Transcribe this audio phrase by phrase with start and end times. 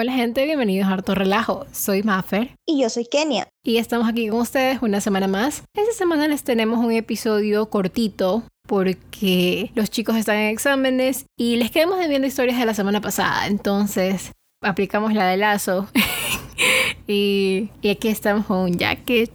[0.00, 1.66] Hola gente, bienvenidos a Harto Relajo.
[1.72, 2.56] Soy Maffer.
[2.64, 3.48] Y yo soy Kenia.
[3.62, 5.62] Y estamos aquí con ustedes una semana más.
[5.74, 11.70] Esta semana les tenemos un episodio cortito porque los chicos están en exámenes y les
[11.70, 13.46] quedamos debiendo historias de la semana pasada.
[13.46, 14.32] Entonces
[14.62, 15.86] aplicamos la de lazo.
[17.06, 19.30] y, y, aquí estamos con un jacket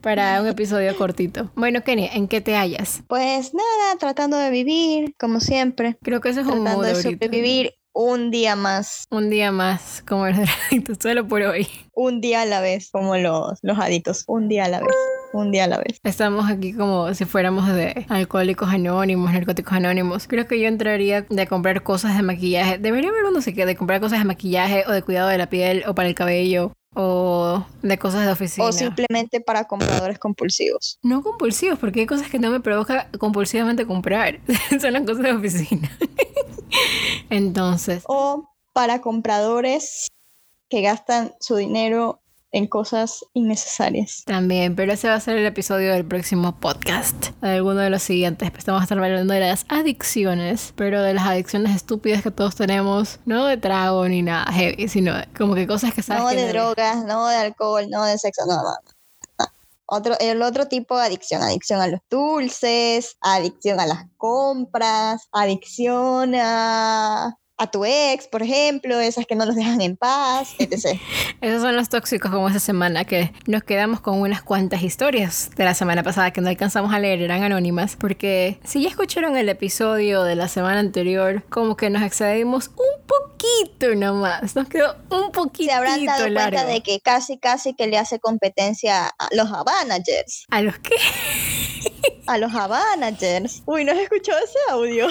[0.00, 1.52] para un episodio cortito.
[1.54, 3.04] Bueno, Kenia, ¿en qué te hallas?
[3.06, 5.98] Pues nada, tratando de vivir, como siempre.
[6.02, 7.26] Creo que eso es un Tratando mood de ahorita.
[7.26, 9.06] sobrevivir un día más.
[9.10, 10.36] Un día más como el
[10.70, 11.68] adicto, solo por hoy.
[11.94, 14.24] Un día a la vez, como los, los adictos.
[14.26, 14.94] Un día a la vez.
[15.32, 16.00] Un día a la vez.
[16.02, 20.26] Estamos aquí como si fuéramos de alcohólicos anónimos, narcóticos anónimos.
[20.26, 22.78] Creo que yo entraría de comprar cosas de maquillaje.
[22.78, 25.48] Debería haber uno sé qué, de comprar cosas de maquillaje o de cuidado de la
[25.48, 28.66] piel o para el cabello o de cosas de oficina.
[28.66, 30.98] O simplemente para compradores compulsivos.
[31.02, 34.40] No compulsivos, porque hay cosas que no me provoca compulsivamente comprar.
[34.80, 35.90] Son las cosas de oficina.
[37.30, 40.08] Entonces, O para compradores
[40.68, 42.19] que gastan su dinero
[42.52, 44.22] en cosas innecesarias.
[44.26, 47.28] también, pero ese va a ser el episodio del próximo podcast.
[47.42, 48.50] Alguno de los siguientes.
[48.50, 52.56] Pues vamos a estar hablando de las adicciones, pero de las adicciones estúpidas que todos
[52.56, 53.20] tenemos.
[53.24, 56.46] No de trago ni nada heavy, sino como que cosas que sabes No que de
[56.46, 58.62] no- drogas, no de alcohol, no de sexo, no, no.
[58.62, 59.46] no.
[59.92, 66.32] Otro, el otro tipo de adicción, adicción a los dulces, adicción a las compras, adicción
[66.36, 70.98] a, a tu ex, por ejemplo, esas que no los dejan en paz, etc.
[71.42, 75.64] Esos son los tóxicos como esta semana, que nos quedamos con unas cuantas historias de
[75.64, 79.50] la semana pasada que no alcanzamos a leer, eran anónimas, porque si ya escucharon el
[79.50, 85.30] episodio de la semana anterior, como que nos excedimos un poquito nomás, nos quedó un
[85.30, 89.52] poquito Se habrán dado cuenta de que casi, casi que le hace competencia a los
[89.52, 90.46] Havanagers.
[90.48, 90.96] ¿A los qué?
[92.30, 93.60] A los Havanagers.
[93.66, 95.08] Uy, ¿no has escuchado ese audio?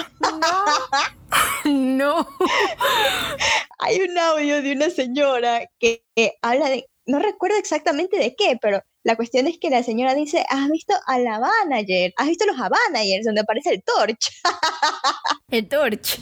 [1.66, 2.26] no.
[3.80, 8.56] Hay un audio de una señora que, que habla de, no recuerdo exactamente de qué,
[8.58, 12.10] pero la cuestión es que la señora dice, ¿has visto a la Manager?
[12.16, 14.40] ¿Has visto los Havanagers donde aparece el Torch?
[15.50, 16.18] El torch.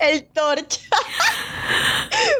[0.00, 0.80] El Torch.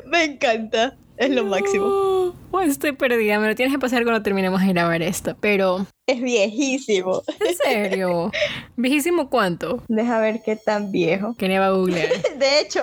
[0.07, 0.97] Me encanta.
[1.17, 2.35] Es lo máximo.
[2.51, 5.87] Bueno, estoy perdida, me lo tienes que pasar cuando terminemos de grabar esto, pero...
[6.07, 7.23] Es viejísimo.
[7.41, 8.33] ¿En serio?
[8.77, 9.83] ¿Viejísimo cuánto?
[9.89, 11.35] Deja ver qué tan viejo.
[11.37, 12.11] Que va a googlear.
[12.39, 12.83] De hecho,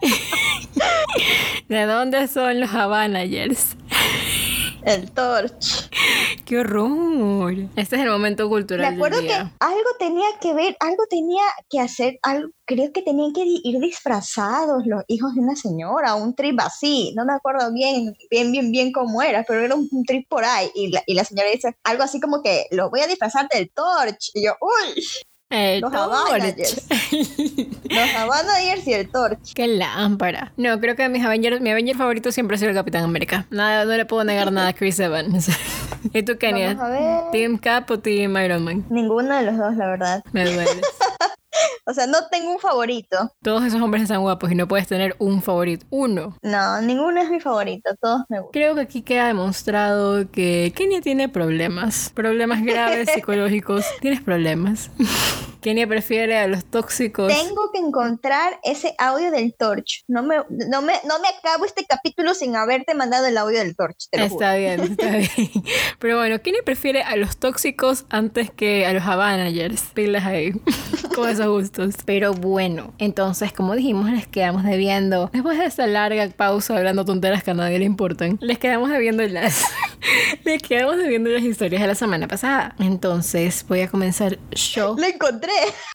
[1.68, 3.76] ¿De dónde son los Havanagers?
[4.84, 5.90] El Torch.
[6.44, 7.54] ¡Qué horror!
[7.76, 11.42] Este es el momento Me cultural acuerdo del que algo tenía que ver, algo tenía
[11.68, 16.34] que hacer, algo, creo que tenían que ir disfrazados los hijos de una señora, un
[16.34, 20.04] trip así, no me acuerdo bien, bien, bien, bien cómo era, pero era un, un
[20.04, 23.00] trip por ahí, y la, y la señora dice algo así como que los voy
[23.00, 25.04] a disfrazar del Torch, y yo, uy,
[25.50, 26.30] El los torch.
[26.30, 26.86] Avengers.
[27.90, 29.52] los Avengers y el Torch.
[29.52, 30.52] ¡Qué lámpara!
[30.56, 33.46] No, creo que mis Avengers, mi Avenger favorito siempre ha sido el Capitán América.
[33.50, 35.48] Nada, no le puedo negar nada a Chris Evans.
[36.14, 36.74] ¿Y tú, Kenia?
[36.74, 37.30] Vamos a ver.
[37.32, 38.84] ¿Team Cap o Team Iron Man?
[38.90, 40.24] Ninguno de los dos, la verdad.
[40.32, 40.70] Me duele.
[41.86, 43.32] O sea, no tengo un favorito.
[43.42, 45.86] Todos esos hombres están guapos y no puedes tener un favorito.
[45.90, 46.36] Uno.
[46.42, 48.52] No, ninguno es mi favorito, todos me gustan.
[48.52, 52.12] Creo que aquí queda demostrado que Kenia tiene problemas.
[52.14, 53.84] Problemas graves psicológicos.
[54.00, 54.90] Tienes problemas.
[55.60, 57.28] Kenia prefiere a los tóxicos.
[57.28, 60.04] Tengo que encontrar ese audio del Torch.
[60.08, 63.76] No me, no me, no me acabo este capítulo sin haberte mandado el audio del
[63.76, 64.08] Torch.
[64.10, 64.46] Te lo juro.
[64.46, 65.50] Está bien, está bien.
[65.98, 69.82] Pero bueno, Kenia prefiere a los tóxicos antes que a los Avanagers.
[69.94, 70.52] Pilas ahí.
[71.14, 71.94] Con esos gustos.
[72.06, 75.28] Pero bueno, entonces, como dijimos, les quedamos debiendo.
[75.32, 79.26] Después de esta larga pausa hablando tonteras que a nadie le importan, les quedamos debiendo
[79.26, 79.64] las.
[80.44, 82.74] les quedamos debiendo las historias de la semana pasada.
[82.78, 84.96] Entonces, voy a comenzar yo.
[84.96, 85.49] Lo encontré.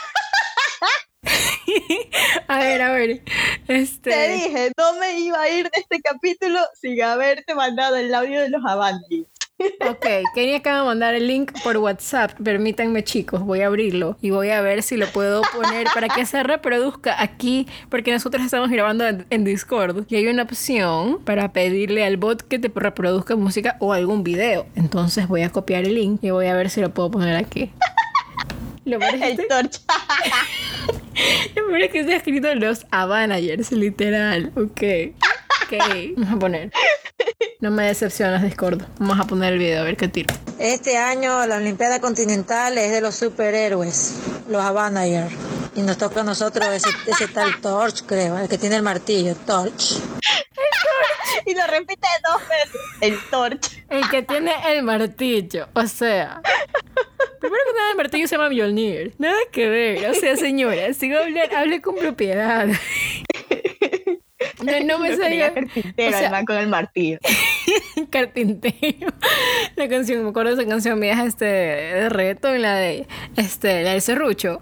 [2.48, 3.22] A ver, a ver.
[3.68, 4.12] Este.
[4.12, 8.42] Te dije, no me iba a ir de este capítulo sin haberte mandado el audio
[8.42, 9.28] de los Avengers.
[9.90, 12.32] Ok, Kenia acaba de mandar el link por WhatsApp.
[12.44, 16.26] Permítanme, chicos, voy a abrirlo y voy a ver si lo puedo poner para que
[16.26, 21.54] se reproduzca aquí, porque nosotros estamos grabando en, en Discord y hay una opción para
[21.54, 24.68] pedirle al bot que te reproduzca música o algún video.
[24.76, 27.72] Entonces voy a copiar el link y voy a ver si lo puedo poner aquí.
[28.86, 29.82] Lo peor es El Torch.
[31.56, 34.52] lo peor es que está escrito los Avanagers, literal.
[34.56, 35.14] Ok.
[35.64, 35.84] Ok.
[36.16, 36.72] Vamos a poner.
[37.62, 38.84] No me decepcionas, Discord.
[39.00, 40.36] Vamos a poner el video a ver qué tiro.
[40.60, 44.14] Este año la Olimpiada Continental es de los superhéroes,
[44.50, 45.34] los Avengers.
[45.76, 49.36] Y nos toca a nosotros ese, ese tal Torch, creo, el que tiene el martillo,
[49.36, 50.00] Torch.
[51.46, 52.82] Y lo repite dos veces.
[53.02, 53.84] El Torch.
[53.90, 55.68] El que tiene el martillo.
[55.74, 56.42] O sea.
[57.40, 59.14] Primero que nada, el martillo se llama Mjolnir.
[59.18, 60.10] Nada que ver.
[60.10, 62.68] O sea, señora, si va a hablar, hable con propiedad.
[64.64, 65.54] No, no me salía.
[65.54, 67.20] carpintero, O sea- el con el martillo.
[68.10, 69.14] Carpintero.
[69.76, 73.92] La canción, me acuerdo de esa canción vieja este de reto la de este, la
[73.92, 74.62] del serrucho.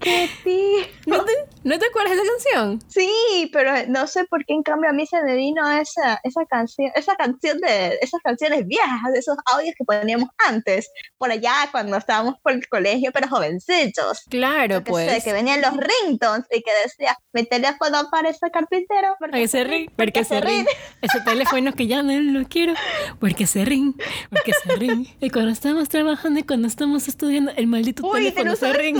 [0.00, 0.86] ¿Qué tío?
[1.06, 2.80] ¿No te, ¿No te acuerdas de esa canción?
[2.88, 6.44] Sí, pero no sé por qué en cambio a mí se me vino esa, esa
[6.46, 11.52] canción, esa canción de esas canciones viejas, de esos audios que poníamos antes, por allá
[11.70, 14.22] cuando estábamos por el colegio, pero jovencitos.
[14.30, 15.10] Claro, Que, pues.
[15.12, 19.16] sé, que venían los ringtones y que decía, mi teléfono parece carpintero.
[19.18, 20.64] porque se ríe, porque se ríe".
[21.02, 22.72] Ese teléfono que ya no lo quiero,
[23.18, 23.92] porque se ríe,
[24.30, 25.14] porque se ríe.
[25.20, 28.94] Y cuando estamos trabajando y cuando estamos estudiando, el maldito Uy, teléfono se ríe.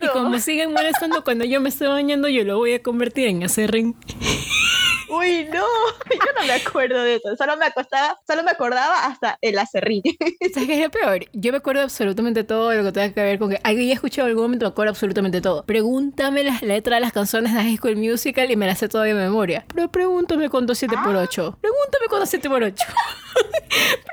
[0.00, 3.68] Y como siguen molestando cuando yo me estoy bañando, yo lo voy a convertir en
[3.68, 3.94] ring.
[5.12, 5.58] Uy, no,
[6.10, 10.02] yo no me acuerdo de eso, solo me acostaba, solo me acordaba hasta el acerrín.
[10.54, 11.26] ¿Sabes qué es lo peor?
[11.34, 14.28] Yo me acuerdo absolutamente todo lo que tenga que ver con que alguien he escuchado
[14.28, 15.64] algún momento, me acuerdo absolutamente todo.
[15.64, 19.14] Pregúntame las letras de las canciones de High School Musical y me las sé todavía
[19.14, 19.66] de memoria.
[19.74, 22.84] Pero pregúntame cuánto 7 por 8 Pregúntame cuánto 7 por 8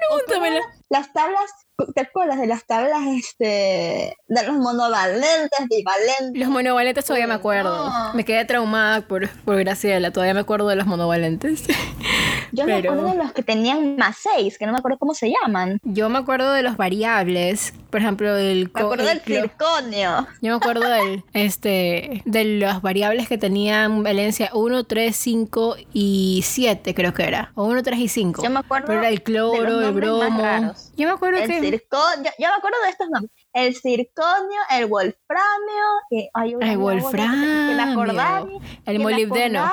[0.09, 0.59] Pregúntamela.
[0.89, 1.49] Las tablas,
[1.93, 6.31] ¿te acuerdas de las tablas este, de los monovalentes, bivalentes?
[6.33, 7.89] Los monovalentes todavía me acuerdo.
[7.89, 8.13] no.
[8.13, 10.11] Me quedé traumada por, por Graciela.
[10.11, 11.63] Todavía me acuerdo de los monovalentes.
[12.51, 15.31] Yo me acuerdo de los que tenían más seis, que no me acuerdo cómo se
[15.31, 15.79] llaman.
[15.83, 17.73] Yo me acuerdo de los variables.
[17.91, 18.71] Por ejemplo, el...
[18.73, 20.27] Me acuerdo el del circonio.
[20.41, 26.41] Yo me acuerdo del, este, de las variables que tenían valencia 1, 3, 5 y
[26.43, 27.51] 7, creo que era.
[27.55, 28.43] O 1, 3 y 5.
[28.43, 30.41] Yo me acuerdo Pero era el de cloro, los el más bromo.
[30.41, 30.91] raros.
[30.97, 31.68] Yo me acuerdo El que.
[31.71, 33.31] Circonio, yo, yo me acuerdo de estos nombres.
[33.53, 37.91] El circonio, el wolframio, y hay una- El voz que me wolframio.
[37.91, 38.47] acordaba,
[38.85, 39.71] El que molibdeno.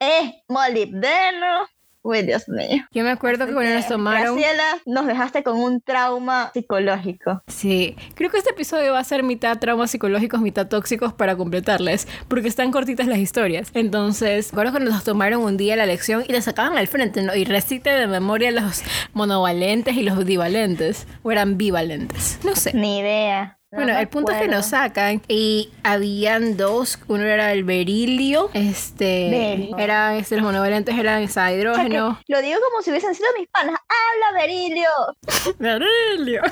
[0.00, 1.68] Eh, molibdeno.
[2.04, 2.84] Uy, Dios mío.
[2.90, 4.36] Yo me acuerdo que cuando nos tomaron.
[4.36, 7.42] Graciela, nos dejaste con un trauma psicológico.
[7.46, 12.08] Sí, creo que este episodio va a ser mitad traumas psicológicos, mitad tóxicos para completarles,
[12.26, 13.70] porque están cortitas las historias.
[13.74, 17.36] Entonces, recuerdo que nos tomaron un día la lección y la sacaban al frente, ¿no?
[17.36, 18.82] Y recite de memoria los
[19.12, 22.72] monovalentes y los divalentes, o eran bivalentes, no sé.
[22.74, 23.58] Ni idea.
[23.72, 28.50] No Bueno, el punto es que nos sacan y habían dos, uno era el berilio,
[28.52, 29.78] este, Berilio.
[29.78, 32.20] era, este, los monovalentes eran O sea, hidrógeno.
[32.28, 33.76] lo digo como si hubiesen sido mis panas.
[33.80, 34.90] ¡Habla, Berilio!
[35.58, 36.42] Berilio.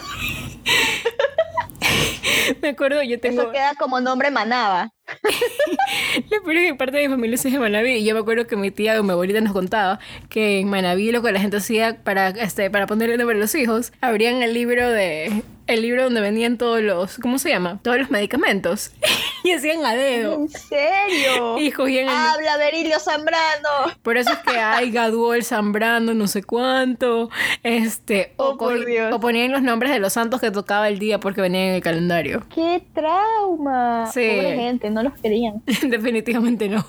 [2.63, 3.43] Me acuerdo, yo tengo...
[3.43, 4.91] Eso queda como nombre manaba.
[6.31, 8.47] Lo peor es que parte de mi familia es de Manaví y yo me acuerdo
[8.47, 9.99] que mi tía o mi abuelita nos contaba
[10.29, 13.55] que en Manaví lo que la gente hacía para, este, para ponerle nombre a los
[13.55, 15.43] hijos, abrían el libro de...
[15.67, 17.17] El libro donde venían todos los...
[17.19, 17.79] ¿Cómo se llama?
[17.85, 18.91] Todos los medicamentos.
[19.45, 20.35] y hacían a dedo.
[20.35, 21.59] ¿En serio?
[21.59, 22.11] Y cogían el...
[22.15, 23.95] ¡Habla, Berilio Zambrano!
[24.03, 27.31] Por eso es que hay Gaduol, Zambrano, no sé cuánto.
[27.63, 29.15] Este, o, Oh, por cogí- Dios.
[29.15, 31.83] o ponían los nombres de los santos que tocaba el día porque venían en el
[31.83, 32.43] calendario.
[32.55, 34.11] ¡Qué trauma!
[34.13, 34.29] Sí.
[34.37, 35.63] Pobre gente, no los querían.
[35.89, 36.85] Definitivamente no.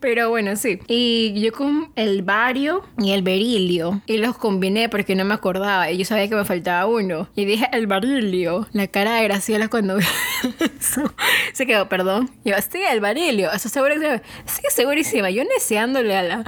[0.00, 0.78] Pero bueno, sí.
[0.86, 4.02] Y yo con el bario y el berilio.
[4.06, 5.90] Y los combiné porque no me acordaba.
[5.90, 7.28] Y yo sabía que me faltaba uno.
[7.34, 8.66] Y dije el berilio.
[8.72, 9.98] La cara de Graciela cuando
[10.80, 11.12] eso.
[11.52, 12.30] Se quedó, perdón.
[12.44, 13.50] Y yo, sí, el berilio.
[13.52, 15.30] ¿Eso seguro que Sí, segurísima.
[15.30, 16.44] Yo neceándole a la.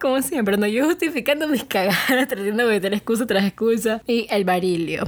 [0.00, 4.02] Como siempre, no yo justificando mis cagadas, tratando de meter excusa tras excusa.
[4.06, 5.04] Y el barilio.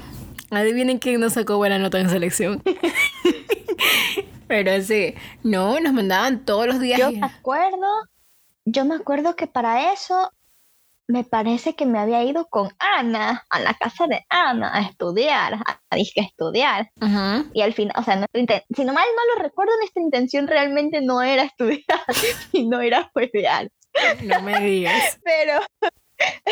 [0.53, 2.63] Adivinen quién no sacó buena nota en selección.
[4.49, 7.01] Pero sí, no, nos mandaban todos los días.
[7.01, 7.87] Yo me acuerdo,
[8.67, 10.31] yo me acuerdo que para eso
[11.09, 15.55] me parece que me había ido con Ana a la casa de Ana a estudiar,
[15.55, 16.91] a, a disque estudiar.
[17.55, 21.01] Y al final, o sea, nuestra si no mal no lo recuerdo, nuestra intención realmente
[21.01, 22.05] no era estudiar,
[22.53, 23.71] sino era jueguear.
[24.23, 25.19] No me digas.
[25.25, 25.61] Pero,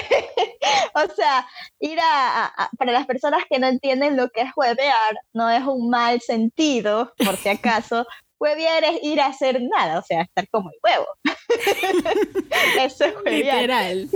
[0.94, 1.46] o sea,
[1.78, 5.62] ir a, a- para las personas que no entienden lo que es huevear, no es
[5.64, 8.06] un mal sentido, por si acaso.
[8.42, 11.06] Huevear es ir a hacer nada, o sea, estar como el huevo.
[12.80, 13.60] Eso es huevear.
[13.60, 14.08] Literal.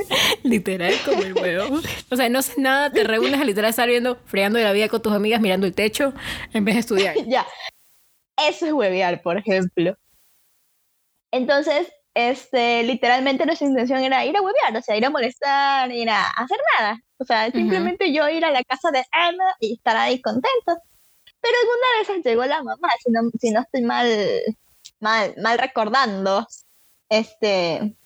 [0.42, 1.80] Literal como el huevo.
[2.10, 4.88] O sea, no haces nada, te reúnes a literal estar viendo, fregando de la vida
[4.88, 6.14] con tus amigas, mirando el techo,
[6.54, 7.16] en vez de estudiar.
[7.26, 7.46] Ya.
[8.38, 9.94] Eso es huevear, por ejemplo.
[11.30, 16.08] Entonces, este, literalmente nuestra intención era ir a huevear, o sea, ir a molestar, ir
[16.08, 17.00] a hacer nada.
[17.18, 20.78] O sea, simplemente yo ir a la casa de Ana y estar ahí contento.
[21.40, 24.08] Pero alguna esas llegó la mamá, si no, si no estoy mal,
[25.00, 26.46] mal, mal recordando.
[27.08, 27.96] Este,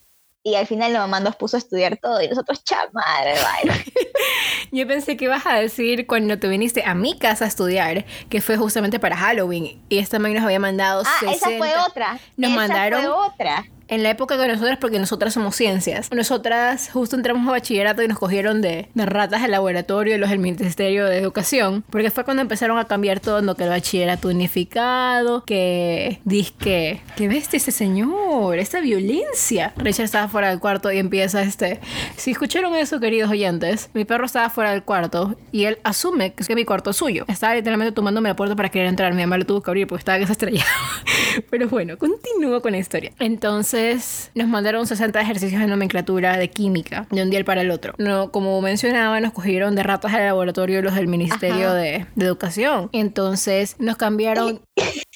[0.42, 3.84] y al final la mamá nos puso a estudiar todo y nosotros, chamadre, vaya.
[4.72, 8.40] Yo pensé que ibas a decir cuando te viniste a mi casa a estudiar, que
[8.40, 9.80] fue justamente para Halloween.
[9.88, 11.36] Y esta también nos había mandado Ah, 60.
[11.36, 12.18] esa fue otra.
[12.36, 13.64] Nos esa mandaron fue otra.
[13.88, 16.10] en la época de nosotras, porque nosotras somos ciencias.
[16.12, 20.28] Nosotras justo entramos a bachillerato y nos cogieron de, de ratas del laboratorio y los
[20.28, 23.54] del Ministerio de Educación, porque fue cuando empezaron a cambiar todo, ¿no?
[23.54, 29.72] que el bachillerato unificado, que disque, que bestia ese señor, esta violencia.
[29.76, 31.80] Richard estaba fuera del cuarto y empieza este,
[32.16, 36.42] si escucharon eso, queridos oyentes, mi perro estaba fuera del cuarto y él asume que
[36.42, 37.24] es que mi cuarto es suyo.
[37.28, 40.00] Estaba literalmente tomándome la puerta para querer entrar, mi mamá lo tuvo que abrir porque
[40.00, 40.68] estaba que se estrellaba.
[41.50, 43.12] Pero bueno, continúo con la historia.
[43.20, 47.94] Entonces, nos mandaron 60 ejercicios de nomenclatura de química de un día para el otro.
[47.98, 52.90] No, como mencionaba, nos cogieron de ratas al laboratorio los del Ministerio de, de Educación.
[52.92, 54.60] Entonces, nos cambiaron.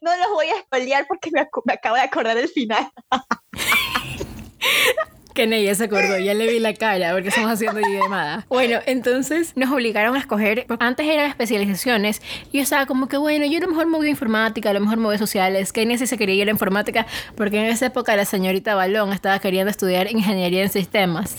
[0.00, 1.40] No los voy a spoilear porque me,
[1.72, 2.90] acabo de acordar del final.
[5.38, 8.44] Que ella se acordó, ya le vi la cara porque estamos haciendo llamada.
[8.48, 10.66] Bueno, entonces nos obligaron a escoger.
[10.80, 14.08] Antes eran especializaciones y yo estaba como que, bueno, yo a lo mejor me voy
[14.08, 15.70] a informática, a lo mejor me voy a sociales.
[15.72, 19.70] Sí se quería ir a informática porque en esa época la señorita Balón estaba queriendo
[19.70, 21.36] estudiar ingeniería en sistemas.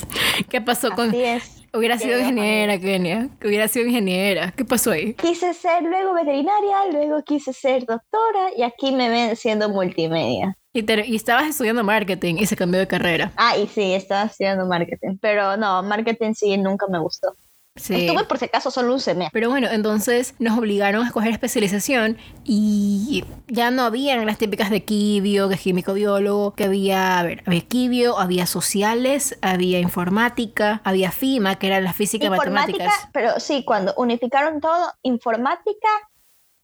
[0.48, 1.10] ¿Qué pasó con.?
[1.10, 1.60] Así es.
[1.74, 3.28] Hubiera sido ingeniera, Kenia.
[3.42, 4.54] Que hubiera sido ingeniera.
[4.56, 5.14] ¿Qué pasó ahí?
[5.16, 10.58] Quise ser luego veterinaria, luego quise ser doctora y aquí me ven siendo multimedia.
[10.74, 13.32] Y, te- y estabas estudiando marketing y se cambió de carrera.
[13.38, 17.36] Ah, y sí, estaba estudiando marketing, pero no, marketing sí nunca me gustó.
[17.76, 17.96] Sí.
[18.08, 19.32] Estuve por si acaso solo un semestre.
[19.32, 24.84] Pero bueno, entonces nos obligaron a escoger especialización y ya no habían las típicas de
[24.84, 31.12] quibio, es químico biólogo, que había, a ver, había quibio, había sociales, había informática, había
[31.12, 33.10] FIMA, que era la física y Informática, matemáticas.
[33.14, 35.88] pero sí, cuando unificaron todo, informática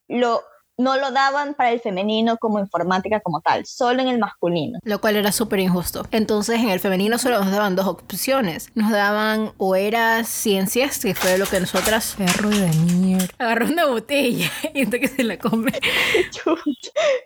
[0.09, 0.41] lo,
[0.77, 4.79] no lo daban para el femenino como informática como tal, solo en el masculino.
[4.84, 6.05] Lo cual era súper injusto.
[6.12, 8.70] Entonces, en el femenino solo nos daban dos opciones.
[8.75, 12.15] Nos daban o era ciencias, que fue lo que nosotras.
[12.17, 13.27] Perro de mierda.
[13.38, 15.72] Agarró una botella y entonces que se la come.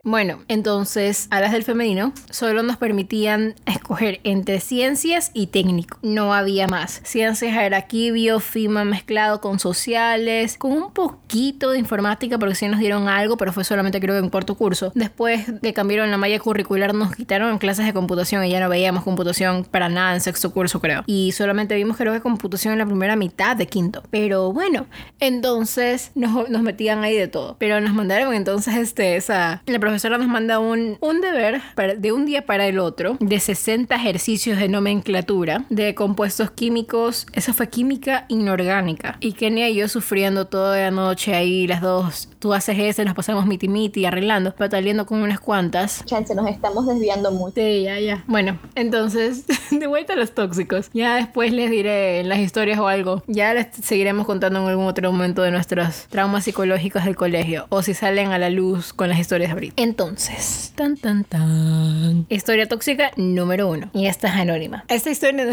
[0.03, 5.98] Bueno, entonces a las del femenino solo nos permitían escoger entre ciencias y técnico.
[6.01, 7.01] No había más.
[7.03, 12.79] Ciencias era quibio, FIMA mezclado con sociales, con un poquito de informática porque sí nos
[12.79, 14.91] dieron algo, pero fue solamente creo que en cuarto curso.
[14.93, 19.03] Después de cambiaron la malla curricular nos quitaron clases de computación y ya no veíamos
[19.03, 21.03] computación para nada en sexto curso creo.
[21.08, 24.03] Y solamente vimos creo que computación en la primera mitad de quinto.
[24.12, 24.86] Pero bueno,
[25.34, 27.55] entonces nos, nos metían ahí de todo.
[27.60, 29.62] Pero nos mandaron entonces este, esa...
[29.65, 33.39] La profesora nos manda un, un deber para- de un día para el otro de
[33.39, 37.25] 60 ejercicios de nomenclatura de compuestos químicos.
[37.34, 39.17] Eso fue química inorgánica.
[39.22, 42.27] Y Kenia y yo sufriendo toda la noche ahí, las dos.
[42.39, 46.03] Tú haces ese, nos pasamos miti miti arreglando, bataleando con unas cuantas.
[46.05, 47.55] Chance, nos estamos desviando mucho.
[47.55, 48.24] Sí, ya, ya.
[48.27, 50.89] Bueno, entonces, de vuelta a los tóxicos.
[50.93, 53.24] Ya después les diré en las historias o algo.
[53.27, 57.65] Ya les seguiremos contando en algún otro momento de nuestros traumas psicológicos del colegio.
[57.69, 59.81] O si salen a la luz con las historias de ahorita.
[59.81, 62.25] Entonces, tan, tan, tan.
[62.29, 63.89] Historia tóxica número uno.
[63.93, 64.86] Y esta es anónima.
[64.88, 65.45] Esta historia,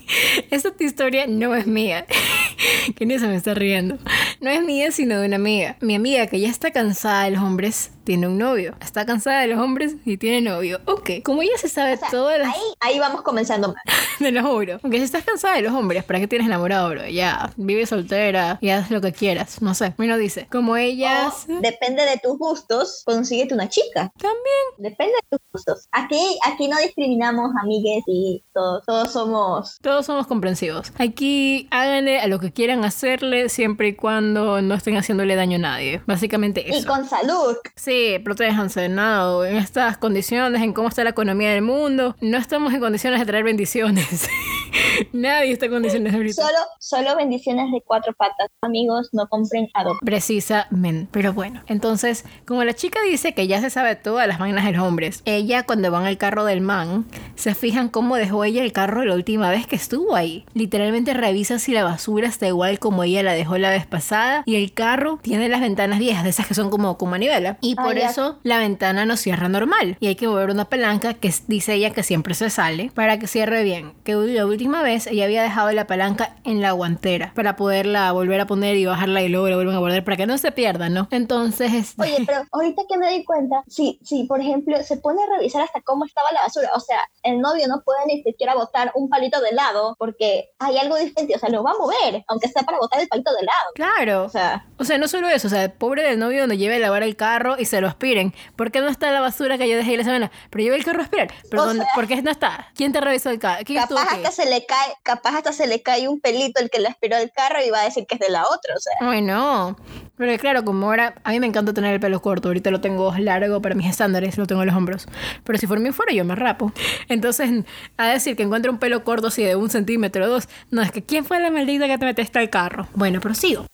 [0.50, 2.06] esta historia no es mía.
[3.00, 3.98] ni se me está riendo.
[4.40, 5.76] No es mía, sino de una amiga.
[5.80, 8.74] Mi amiga que ya está cansada de los hombres tiene un novio.
[8.80, 10.80] Está cansada de los hombres y tiene novio.
[10.86, 11.10] Ok.
[11.24, 12.54] Como ella se sabe O sea, todas las...
[12.54, 13.82] ahí, ahí vamos comenzando mal.
[14.18, 14.78] Te lo juro.
[14.82, 17.06] Aunque si estás cansada de los hombres, ¿para qué tienes enamorado, bro?
[17.08, 19.60] Ya, vive soltera y haz lo que quieras.
[19.60, 19.92] No sé.
[19.96, 21.46] Bueno, dice, como ellas...
[21.50, 24.12] O, depende de tus gustos, consíguete una chica.
[24.18, 24.64] También.
[24.78, 25.88] Depende de tus gustos.
[25.90, 29.78] Aquí, aquí no discriminamos amigues y todos, todos somos...
[29.82, 30.92] Todos somos comprensivos.
[30.98, 35.60] Aquí háganle a lo que quieran hacerle siempre y cuando no estén haciéndole daño a
[35.60, 36.02] nadie.
[36.06, 36.78] Básicamente eso.
[36.78, 37.56] Y con salud.
[37.74, 42.72] Sí, protéjanse, no, en estas condiciones, en cómo está la economía del mundo, no estamos
[42.72, 44.28] en condiciones de traer bendiciones.
[45.12, 46.42] Nadie está en condiciones ahorita.
[46.42, 48.48] Solo, solo bendiciones de cuatro patas.
[48.62, 49.96] Amigos, no compren adop.
[50.04, 51.08] Precisamente.
[51.10, 54.72] Pero bueno, entonces, como la chica dice que ya se sabe todas las vainas de
[54.72, 58.72] los hombres, ella cuando van al carro del man, se fijan cómo dejó ella el
[58.72, 60.44] carro la última vez que estuvo ahí.
[60.54, 64.56] Literalmente revisa si la basura está igual como ella la dejó la vez pasada y
[64.56, 67.58] el carro tiene las ventanas viejas, de esas que son como con manivela.
[67.60, 68.10] Y Ah, por ya.
[68.10, 71.90] eso la ventana no cierra normal y hay que mover una palanca que dice ella
[71.90, 73.92] que siempre se sale para que cierre bien.
[74.04, 78.40] Que la última vez ella había dejado la palanca en la guantera para poderla volver
[78.40, 80.88] a poner y bajarla y luego la vuelven a guardar para que no se pierda,
[80.88, 81.08] ¿no?
[81.10, 85.22] Entonces, este, Oye, pero ahorita que me doy cuenta, si, si por ejemplo se pone
[85.22, 88.54] a revisar hasta cómo estaba la basura, o sea, el novio no puede ni siquiera
[88.54, 92.24] botar un palito de helado porque hay algo diferente, o sea, lo va a mover,
[92.28, 93.70] aunque sea para botar el palito de helado.
[93.74, 94.24] claro.
[94.24, 96.78] O sea, O sea, no solo eso, o sea, pobre del novio donde lleve a
[96.78, 98.32] lavar el carro y se lo aspiren.
[98.56, 100.30] ¿Por qué no está la basura que yo dejé ahí la semana?
[100.50, 101.28] Pero lleve el carro a aspirar.
[101.50, 102.68] Pero O ¿dónde- sea- ¿por qué no está?
[102.74, 103.62] ¿Quién te revisó el carro?
[103.64, 106.70] ¿Quién estuvo capaz hasta se le cae, capaz hasta se le cae un pelito el
[106.70, 108.80] que le aspiró el carro y va a decir que es de la otra, o
[108.80, 108.94] sea.
[109.00, 109.76] Ay, no.
[110.16, 112.48] Pero claro, como ahora, a mí me encanta tener el pelo corto.
[112.48, 115.06] Ahorita lo tengo largo para mis estándares, lo tengo en los hombros.
[115.44, 116.72] Pero si por mí fuera, yo me rapo.
[117.08, 117.64] Entonces,
[117.96, 120.90] a decir que encuentro un pelo corto así de un centímetro o dos, no, es
[120.90, 122.88] que ¿quién fue la maldita que te metiste al carro?
[122.94, 123.66] Bueno, prosigo.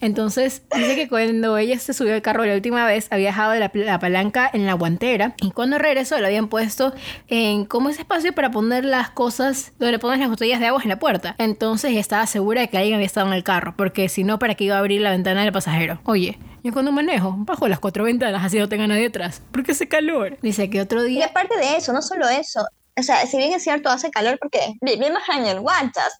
[0.00, 3.70] Entonces, dice que cuando ella se subió al carro la última vez, había dejado la,
[3.74, 6.92] la palanca en la guantera y cuando regresó lo habían puesto
[7.28, 10.88] en como ese espacio para poner las cosas donde pones las botellas de agua en
[10.90, 11.34] la puerta.
[11.38, 14.54] Entonces, estaba segura de que alguien había estado en el carro, porque si no, ¿para
[14.54, 16.00] qué iba a abrir la ventana del pasajero?
[16.04, 19.88] Oye, yo cuando manejo, bajo las cuatro ventanas así no tenga nadie atrás, porque hace
[19.88, 20.38] calor.
[20.42, 21.26] Dice que otro Y día...
[21.26, 22.60] aparte de eso, no solo eso,
[22.96, 26.14] o sea, si bien es cierto, hace calor porque vivimos en el Guachas.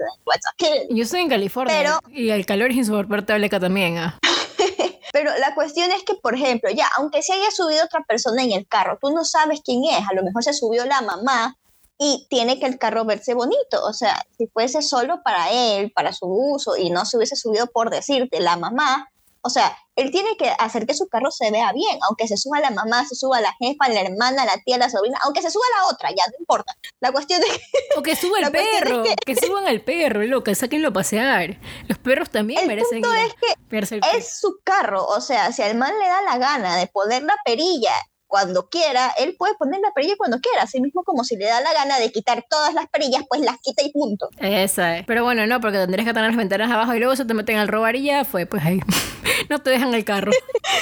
[0.91, 3.99] Yo estoy en California Pero- y el calor es insoportable acá también.
[3.99, 4.19] ah.
[5.13, 8.51] Pero la cuestión es que, por ejemplo, ya, aunque se haya subido otra persona en
[8.53, 11.57] el carro, tú no sabes quién es, a lo mejor se subió la mamá
[11.99, 13.85] y tiene que el carro verse bonito.
[13.85, 17.69] O sea, si fuese solo para él, para su uso, y no se hubiese subido
[17.69, 19.09] por decirte la mamá,
[19.45, 22.59] o sea, él tiene que hacer que su carro se vea bien, aunque se suba
[22.61, 25.65] la mamá, se suba la jefa, la hermana, la tía, la sobrina, aunque se suba
[25.79, 26.75] la otra, ya no importa.
[27.01, 29.15] La cuestión es que O que suba el es perro, que...
[29.25, 31.59] que- suban al perro, loca, sáquenlo a pasear.
[31.87, 33.55] Los perros también El merecen punto es que
[34.17, 37.37] es su carro, o sea, si al man le da la gana de poner la
[37.45, 37.93] perilla
[38.35, 41.61] cuando quiera, él puede poner la perilla cuando quiera, así mismo como si le da
[41.61, 44.29] la gana de quitar todas las perillas, pues las quita y punto.
[44.41, 45.07] Esa es.
[45.07, 47.59] Pero bueno, no, porque tendrías que tener las ventanas abajo y luego se te meten
[47.59, 48.81] al robar y ya fue, pues ahí.
[49.51, 50.33] no te dejan el carro.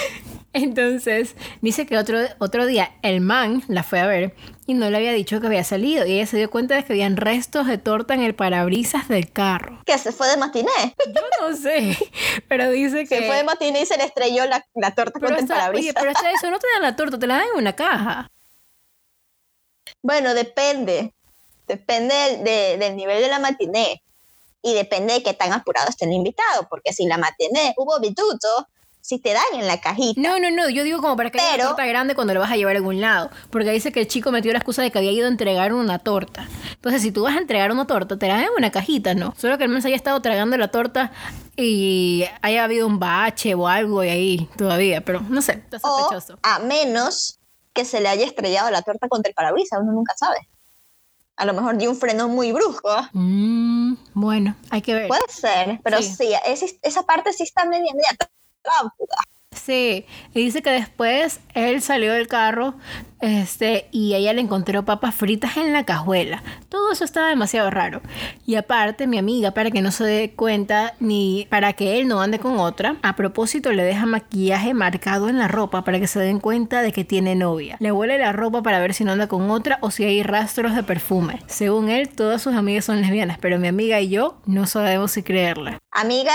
[0.54, 4.34] Entonces, dice que otro, otro día el man la fue a ver
[4.66, 6.06] y no le había dicho que había salido.
[6.06, 9.30] Y ella se dio cuenta de que habían restos de torta en el parabrisas del
[9.32, 9.82] carro.
[9.84, 10.70] Que se fue de matiné.
[11.14, 11.96] Yo no sé,
[12.48, 13.18] pero dice que...
[13.18, 15.92] Se fue de matiné y se le estrelló la, la torta pero contra el oye,
[15.92, 15.94] parabrisas.
[15.98, 18.30] pero hasta eso no te dan la torta, te la dan en una caja.
[20.02, 21.14] Bueno, depende.
[21.66, 24.02] Depende del, de- del nivel de la matiné.
[24.62, 26.68] Y depende de qué tan apurado esté el invitado.
[26.70, 28.68] Porque si la matiné hubo bituto,
[29.04, 30.18] si te dan en la cajita.
[30.20, 32.40] No, no, no, yo digo como para que haya Pero- una torta grande cuando lo
[32.40, 33.30] vas a llevar a algún lado.
[33.50, 35.98] Porque dice que el chico metió la excusa de que había ido a entregar una
[35.98, 36.48] torta.
[36.72, 39.34] Entonces, si tú vas a entregar una torta, te la dan en una cajita, ¿no?
[39.36, 41.10] Solo que el mes haya estado tragando la torta
[41.56, 45.00] y haya habido un bache o algo y ahí todavía.
[45.02, 46.38] Pero no sé, está O sospechoso.
[46.42, 47.40] a menos
[47.74, 50.48] que se le haya estrellado la torta contra el parabrisas, uno nunca sabe.
[51.36, 52.88] A lo mejor dio un freno muy brusco.
[53.14, 55.08] Mm, bueno, hay que ver.
[55.08, 56.14] Puede ser, pero Sí.
[56.16, 58.10] sí, es- esa parte sí está media, media
[59.52, 62.74] Sí, y dice que después él salió del carro
[63.20, 66.42] este, y ella le encontró papas fritas en la cajuela.
[66.68, 68.00] Todo eso estaba demasiado raro.
[68.46, 72.20] Y aparte, mi amiga, para que no se dé cuenta ni para que él no
[72.20, 76.18] ande con otra, a propósito le deja maquillaje marcado en la ropa para que se
[76.18, 77.76] den cuenta de que tiene novia.
[77.78, 80.74] Le huele la ropa para ver si no anda con otra o si hay rastros
[80.74, 81.40] de perfume.
[81.46, 85.22] Según él, todas sus amigas son lesbianas, pero mi amiga y yo no sabemos si
[85.22, 85.78] creerle.
[85.92, 86.32] Amiga,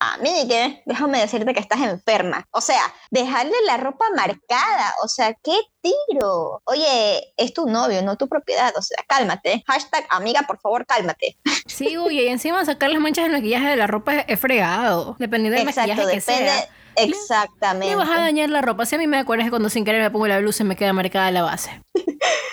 [0.00, 2.46] amiga, déjame decirte que estás enferma.
[2.50, 6.62] O sea, dejarle la ropa marcada, o sea, qué tiro.
[6.64, 9.62] Oye, es tu novio, no tu propiedad, o sea, cálmate.
[9.66, 11.36] Hashtag amiga, por favor, cálmate.
[11.66, 15.16] Sí, oye, y encima sacar las manchas del maquillaje de la ropa es, es fregado.
[15.18, 16.50] Dependiendo del Exacto, maquillaje que depende.
[16.50, 16.68] sea.
[16.96, 17.94] Exactamente.
[17.94, 18.86] Me vas a dañar la ropa.
[18.86, 20.76] Si a mí me acuerdas que cuando sin querer me pongo la blusa y me
[20.76, 21.82] queda marcada la base.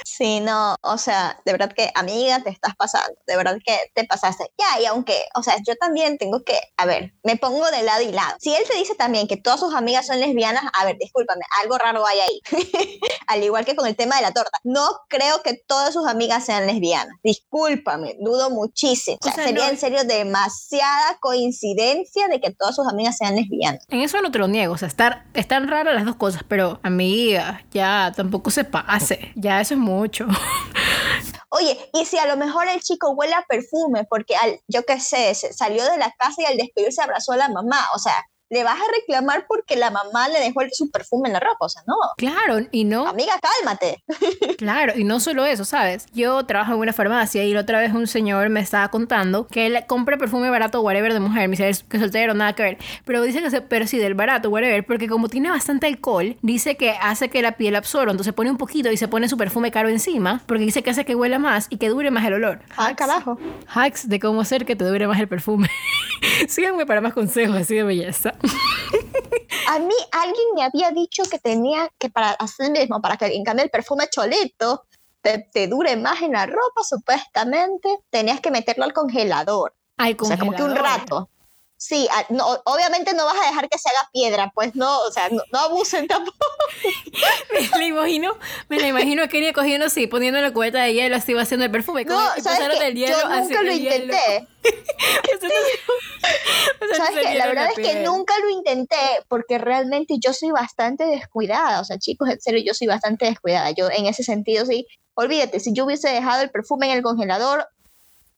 [0.03, 4.03] Sí, no, o sea, de verdad que, amiga, te estás pasando, de verdad que te
[4.05, 4.45] pasaste.
[4.57, 8.01] Ya, y aunque, o sea, yo también tengo que, a ver, me pongo de lado
[8.01, 8.35] y lado.
[8.39, 11.77] Si él te dice también que todas sus amigas son lesbianas, a ver, discúlpame, algo
[11.77, 12.41] raro hay ahí.
[13.27, 14.57] Al igual que con el tema de la torta.
[14.63, 17.13] No creo que todas sus amigas sean lesbianas.
[17.21, 19.17] Discúlpame, dudo muchísimo.
[19.21, 23.17] O sea, O sea, sería no- en serio demasiada coincidencia de que todas sus amigas
[23.17, 23.83] sean lesbianas.
[23.89, 24.73] En eso no te lo niego.
[24.73, 29.31] O sea, estar, están raras las dos cosas, pero amiga, ya tampoco se pase.
[29.35, 30.27] Ya eso es mucho.
[31.49, 34.99] Oye, y si a lo mejor el chico huele a perfume porque al, yo qué
[34.99, 38.13] sé, se salió de la casa y al despedirse abrazó a la mamá, o sea,
[38.49, 41.65] le vas a reclamar porque la mamá le dejó el- su perfume en la ropa,
[41.65, 41.95] o sea, no.
[42.17, 44.03] Claro, y no, Amiga, cálmate.
[44.57, 46.05] Claro, y no solo eso, ¿sabes?
[46.13, 49.65] Yo trabajo en una farmacia y la otra vez un señor me estaba contando que
[49.67, 51.47] él compra perfume barato whatever de mujer.
[51.47, 52.77] Me dice "Es que soltero, nada que ver.
[53.05, 56.75] Pero dice que se, pero sí, del barato whatever, porque como tiene bastante alcohol, dice
[56.75, 58.11] que hace que la piel absorba.
[58.11, 61.05] Entonces pone un poquito y se pone su perfume caro encima, porque dice que hace
[61.05, 62.59] que huela más y que dure más el olor.
[62.77, 63.37] Ah, carajo.
[63.73, 65.69] Hacks de cómo hacer que te dure más el perfume.
[66.47, 68.33] Síganme para más consejos así de belleza.
[69.69, 73.43] A mí alguien me había dicho que tenía que para hacer mismo, para que en
[73.43, 74.85] cambio el perfume cholito
[75.21, 79.75] te, te dure más en la ropa, supuestamente, tenías que meterlo al congelador.
[79.97, 80.99] Al O sea, como que un congelador.
[80.99, 81.29] rato.
[81.79, 85.11] Sí, ah, no, obviamente no vas a dejar que se haga piedra, pues no, o
[85.11, 86.35] sea, no, no abusen tampoco.
[87.53, 88.35] me la imagino,
[88.67, 91.65] me la imagino a Kenia cogiendo así, poniendo la cubeta de hielo, así va haciendo
[91.65, 92.03] el perfume.
[92.05, 94.47] No, y ¿sabes pasaron del hielo Yo nunca lo intenté.
[96.97, 97.35] ¿Sabes qué?
[97.35, 98.95] La verdad es que nunca lo intenté
[99.27, 101.79] porque realmente yo soy bastante descuidada.
[101.79, 103.69] O sea, chicos, en serio, yo soy bastante descuidada.
[103.71, 107.67] Yo en ese sentido sí, olvídate, si yo hubiese dejado el perfume en el congelador,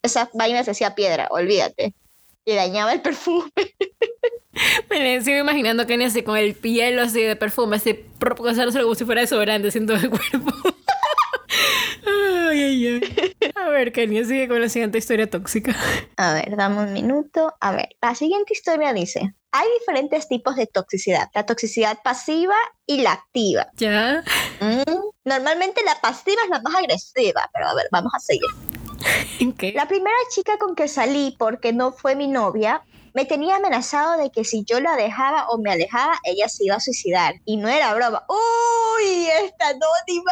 [0.02, 1.93] esa vaina se hacía piedra, olvídate.
[2.50, 3.52] Y dañaba el perfume.
[4.90, 8.96] Me sigo imaginando a Kenia así con el hielo así de perfume, así pasándose como
[8.96, 10.52] si fuera desodorante en todo el cuerpo.
[12.50, 13.52] ay, ay, ay.
[13.56, 15.76] A ver, Kenia, sigue con la siguiente historia tóxica.
[16.18, 17.54] A ver, dame un minuto.
[17.60, 21.30] A ver, la siguiente historia dice, hay diferentes tipos de toxicidad.
[21.36, 22.56] La toxicidad pasiva
[22.88, 23.68] y la activa.
[23.76, 24.24] ¿Ya?
[24.60, 28.50] Mm, Normalmente la pasiva es la más agresiva, pero a ver, vamos a seguir.
[29.58, 29.74] ¿Qué?
[29.74, 34.32] La primera chica con que salí porque no fue mi novia me tenía amenazado de
[34.32, 37.36] que si yo la dejaba o me alejaba, ella se iba a suicidar.
[37.45, 38.24] Y no era broma.
[38.30, 39.28] ¡Uy!
[39.43, 40.32] Esta anónima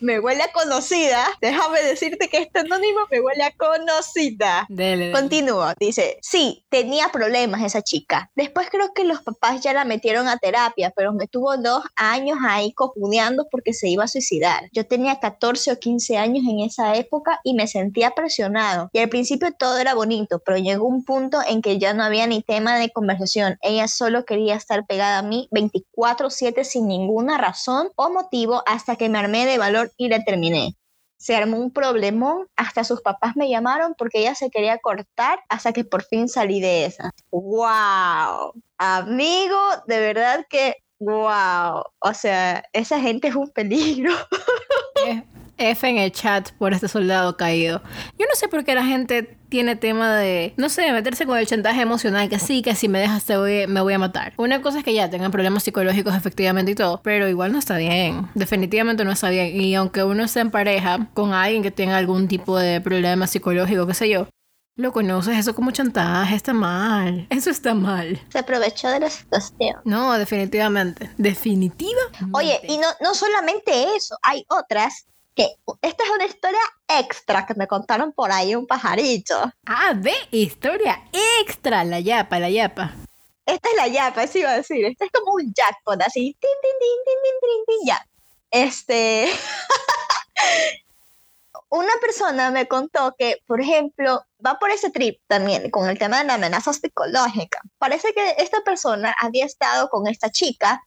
[0.00, 1.26] me huele a conocida.
[1.40, 4.66] Déjame decirte que esta anónima me huele a conocida.
[4.68, 5.12] Dele, dele.
[5.12, 8.30] Continúo, dice, sí, tenía problemas esa chica.
[8.34, 12.38] Después creo que los papás ya la metieron a terapia, pero me tuvo dos años
[12.46, 14.68] ahí cojudeando porque se iba a suicidar.
[14.72, 18.90] Yo tenía 14 o 15 años en esa época y me sentía presionado.
[18.92, 22.26] Y al principio todo era bonito, pero llegó un punto en que ya no había
[22.26, 23.58] ni tema de conversación.
[23.62, 29.08] Ella solo quería estar pegada a mí 24/7 sin ninguna razón o motivo hasta que
[29.08, 30.74] me armé de valor y la terminé
[31.18, 35.72] se armó un problemón, hasta sus papás me llamaron porque ella se quería cortar hasta
[35.72, 37.10] que por fin salí de esa.
[37.30, 38.52] ¡Wow!
[38.78, 41.82] Amigo, de verdad que, wow.
[41.98, 44.12] O sea, esa gente es un peligro.
[45.58, 47.82] F en el chat por este soldado caído.
[48.18, 51.46] Yo no sé por qué la gente tiene tema de, no sé, meterse con el
[51.46, 54.34] chantaje emocional, que sí, que si me dejas te voy, me voy a matar.
[54.36, 57.76] Una cosa es que ya tengan problemas psicológicos efectivamente y todo, pero igual no está
[57.76, 58.28] bien.
[58.34, 59.60] Definitivamente no está bien.
[59.60, 63.86] Y aunque uno esté en pareja con alguien que tenga algún tipo de problema psicológico,
[63.86, 64.28] qué sé yo,
[64.78, 67.26] lo conoces eso como chantaje, está mal.
[67.30, 68.20] Eso está mal.
[68.28, 69.74] Se aprovechó de la situación.
[69.84, 71.10] No, definitivamente.
[71.18, 72.30] Definitivamente.
[72.32, 75.07] Oye, y no, no solamente eso, hay otras
[75.38, 79.52] que, esta es una historia extra que me contaron por ahí un pajarito.
[79.66, 81.04] Ah, ve, historia
[81.40, 82.92] extra, la yapa, la yapa.
[83.46, 84.84] Esta es la yapa, eso iba a decir.
[84.84, 86.36] Este es como un jackpot, así.
[86.40, 88.04] Tin, tin, tin, tin, tin, tin, ya.
[88.50, 89.30] Este.
[91.68, 96.18] Una persona me contó que, por ejemplo, va por ese trip también con el tema
[96.18, 97.60] de la amenaza psicológica.
[97.78, 100.82] Parece que esta persona había estado con esta chica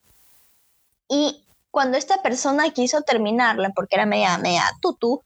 [1.08, 5.24] y cuando esta persona quiso terminarla, porque era media, media tutu,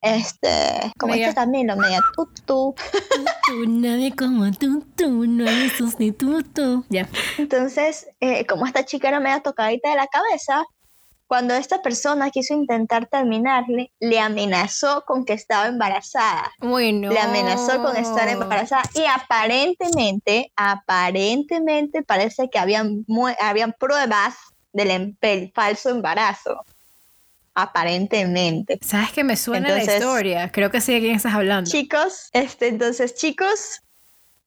[0.00, 2.74] este, como este Camilo, media tutu,
[3.46, 6.84] Tú, nadie como tú, no hay sustituto.
[6.88, 7.08] Ya.
[7.38, 10.64] Entonces, eh, como esta chica era media tocadita de la cabeza,
[11.26, 16.52] cuando esta persona quiso intentar terminarle, le amenazó con que estaba embarazada.
[16.60, 17.10] Bueno.
[17.10, 23.04] Le amenazó con estar embarazada y aparentemente, aparentemente parece que habían,
[23.40, 24.34] habían pruebas
[24.74, 26.64] del falso embarazo.
[27.54, 28.80] Aparentemente.
[28.82, 30.50] ¿Sabes que me suena la Entonces- historia?
[30.50, 31.70] Creo que sé de quién estás hablando.
[31.70, 33.80] Chicos, este, entonces chicos,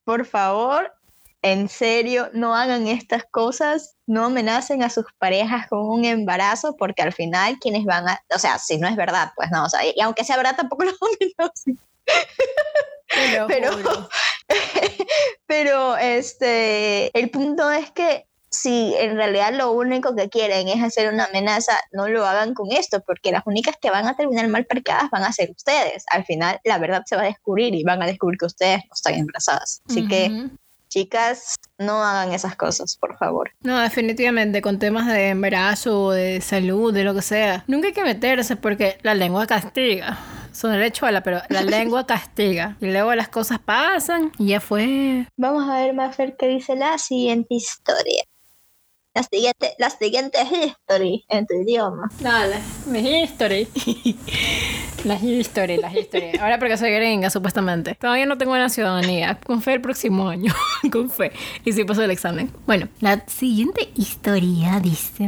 [0.03, 0.93] por favor,
[1.41, 7.01] en serio, no hagan estas cosas, no amenacen a sus parejas con un embarazo, porque
[7.01, 9.85] al final quienes van a, o sea, si no es verdad, pues no, o sea,
[9.85, 10.91] y aunque sea verdad, tampoco lo
[11.39, 11.79] amenacen.
[13.47, 14.09] Pero-.
[15.47, 18.25] Pero este, el punto es que
[18.57, 22.71] si en realidad lo único que quieren es hacer una amenaza, no lo hagan con
[22.71, 26.05] esto, porque las únicas que van a terminar mal parqueadas van a ser ustedes.
[26.11, 28.93] Al final, la verdad se va a descubrir y van a descubrir que ustedes no
[28.93, 29.81] están embarazadas.
[29.87, 30.49] Así que, Ujú.
[30.89, 33.51] chicas, no hagan esas cosas, por favor.
[33.61, 37.63] No, definitivamente, con temas de embarazo, de salud, de lo que sea.
[37.67, 40.17] Nunca hay que meterse porque la lengua castiga.
[40.51, 42.77] Son derechuela, pero la lengua castiga.
[42.81, 45.27] Y luego las cosas pasan y ya fue.
[45.37, 48.23] Vamos a ver, Mafer, qué dice la siguiente historia.
[49.17, 52.07] La siguiente, la siguiente history en tu idioma.
[52.19, 53.67] Dale, mi history.
[55.07, 56.37] las history, las history.
[56.39, 57.95] Ahora porque soy gringa, supuestamente.
[57.95, 59.39] Todavía no tengo la ciudadanía.
[59.45, 60.53] Con fe el próximo año.
[60.91, 61.31] Con fe.
[61.65, 62.51] Y si paso el examen.
[62.65, 65.27] Bueno, la siguiente historia dice.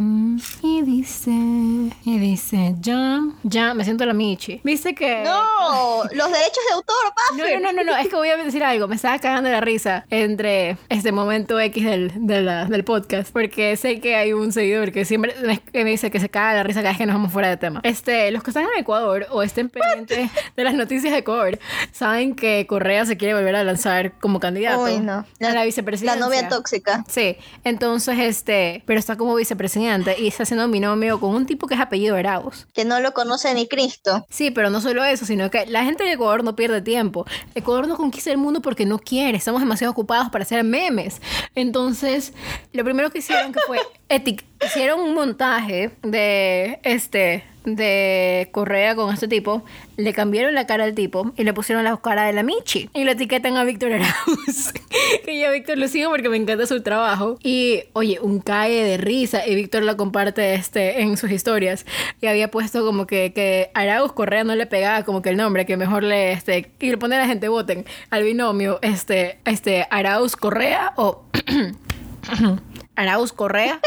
[0.61, 1.31] Y dice.
[1.31, 2.75] Y dice.
[2.81, 3.21] Ya.
[3.43, 4.61] Ya, me siento la Michi.
[4.63, 5.23] Dice que.
[5.23, 6.95] No, los derechos de autor,
[7.31, 7.61] No, Mafer.
[7.61, 8.87] no, no, no, no, es que voy a decir algo.
[8.87, 13.31] Me estaba cagando la risa entre este momento X del, de la- del podcast.
[13.31, 16.53] Porque sé que hay un seguidor que siempre me, que me dice que se caga
[16.53, 17.79] la risa cada vez que nos vamos fuera de tema.
[17.83, 21.59] Este, los que están en Ecuador o estén estén pendientes de las noticias de Cover,
[21.91, 25.13] saben que Correa se quiere volver a lanzar como candidato Uy, no.
[25.13, 26.19] a La, la la vicepresidencia.
[26.19, 27.03] novia tóxica.
[27.07, 31.75] Sí, entonces este, pero está como vicepresidente y está haciendo binomio con un tipo que
[31.75, 32.67] es apellido Arauz.
[32.73, 34.25] Que no lo conoce ni Cristo.
[34.29, 37.25] Sí, pero no solo eso, sino que la gente de Ecuador no pierde tiempo.
[37.55, 41.21] Ecuador no conquista el mundo porque no quiere, estamos demasiado ocupados para hacer memes.
[41.55, 42.33] Entonces,
[42.73, 43.79] lo primero que hicieron que fue
[44.09, 47.43] etic hicieron un montaje de este
[47.75, 49.63] de Correa con este tipo,
[49.97, 52.89] le cambiaron la cara al tipo y le pusieron la cara de la Michi.
[52.93, 54.73] Y lo etiquetan a Víctor Arauz.
[55.25, 57.37] que yo a Víctor lo sigo porque me encanta su trabajo.
[57.43, 61.85] Y oye, un cae de risa y Víctor lo comparte este en sus historias.
[62.21, 65.65] Y había puesto como que, que Arauz Correa no le pegaba como que el nombre,
[65.65, 69.87] que mejor le este y le pone a la gente voten al binomio este este
[69.89, 71.23] Arauz Correa o
[72.95, 73.79] Arauz Correa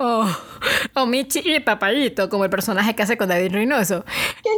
[0.00, 0.26] o,
[0.94, 4.04] o Michi y Papayito, como el personaje que hace con David Reynoso.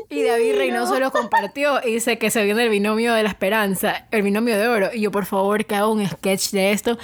[0.08, 4.06] Y David Reynoso lo compartió y dice que se viene el binomio de la esperanza,
[4.12, 4.90] el binomio de oro.
[4.94, 6.96] Y yo, por favor, que haga un sketch de esto.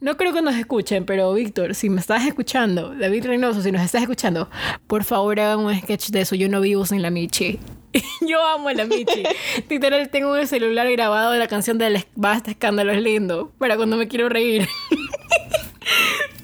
[0.00, 3.82] No creo que nos escuchen, pero Víctor, si me estás escuchando, David Reynoso, si nos
[3.82, 4.48] estás escuchando,
[4.86, 6.36] por favor hagan un sketch de eso.
[6.36, 7.58] Yo no vivo sin la Michi.
[8.20, 9.24] Yo amo a la Michi.
[9.68, 13.96] Literal, tengo en el celular grabado la canción del Basta Escándalo es lindo para cuando
[13.96, 14.68] me quiero reír.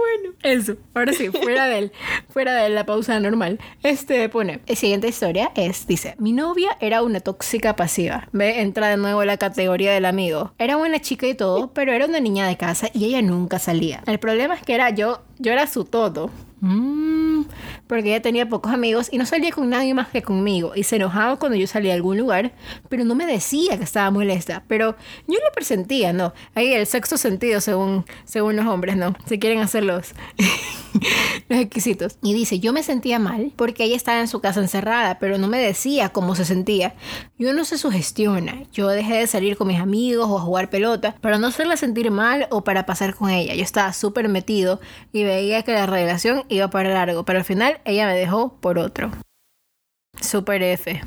[0.00, 0.76] Bueno, eso.
[0.94, 1.92] Ahora sí, fuera de él,
[2.28, 3.58] fuera de la pausa normal.
[3.82, 8.28] Este pone, la siguiente historia es, dice, mi novia era una tóxica pasiva.
[8.32, 10.52] Ve, entra de nuevo la categoría del amigo.
[10.58, 14.02] Era buena chica y todo, pero era una niña de casa y ella nunca salía.
[14.06, 16.30] El problema es que era yo, yo era su todo.
[16.60, 17.44] Mm,
[17.86, 20.72] porque ella tenía pocos amigos y no salía con nadie más que conmigo.
[20.74, 22.52] Y se enojaba cuando yo salía a algún lugar,
[22.88, 24.64] pero no me decía que estaba molesta.
[24.68, 24.96] Pero
[25.26, 26.32] yo lo presentía, ¿no?
[26.54, 29.14] Ahí el sexto sentido, según, según los hombres, ¿no?
[29.26, 30.14] Se quieren hacer los,
[31.48, 32.18] los exquisitos.
[32.22, 35.48] Y dice, yo me sentía mal porque ella estaba en su casa encerrada, pero no
[35.48, 36.94] me decía cómo se sentía.
[37.38, 38.64] Yo no se sugestiona.
[38.72, 42.10] Yo dejé de salir con mis amigos o a jugar pelota para no hacerla sentir
[42.10, 43.54] mal o para pasar con ella.
[43.54, 44.80] Yo estaba súper metido
[45.12, 48.78] y veía que la relación iba para largo, pero al final ella me dejó por
[48.78, 49.10] otro.
[50.20, 51.00] Super F.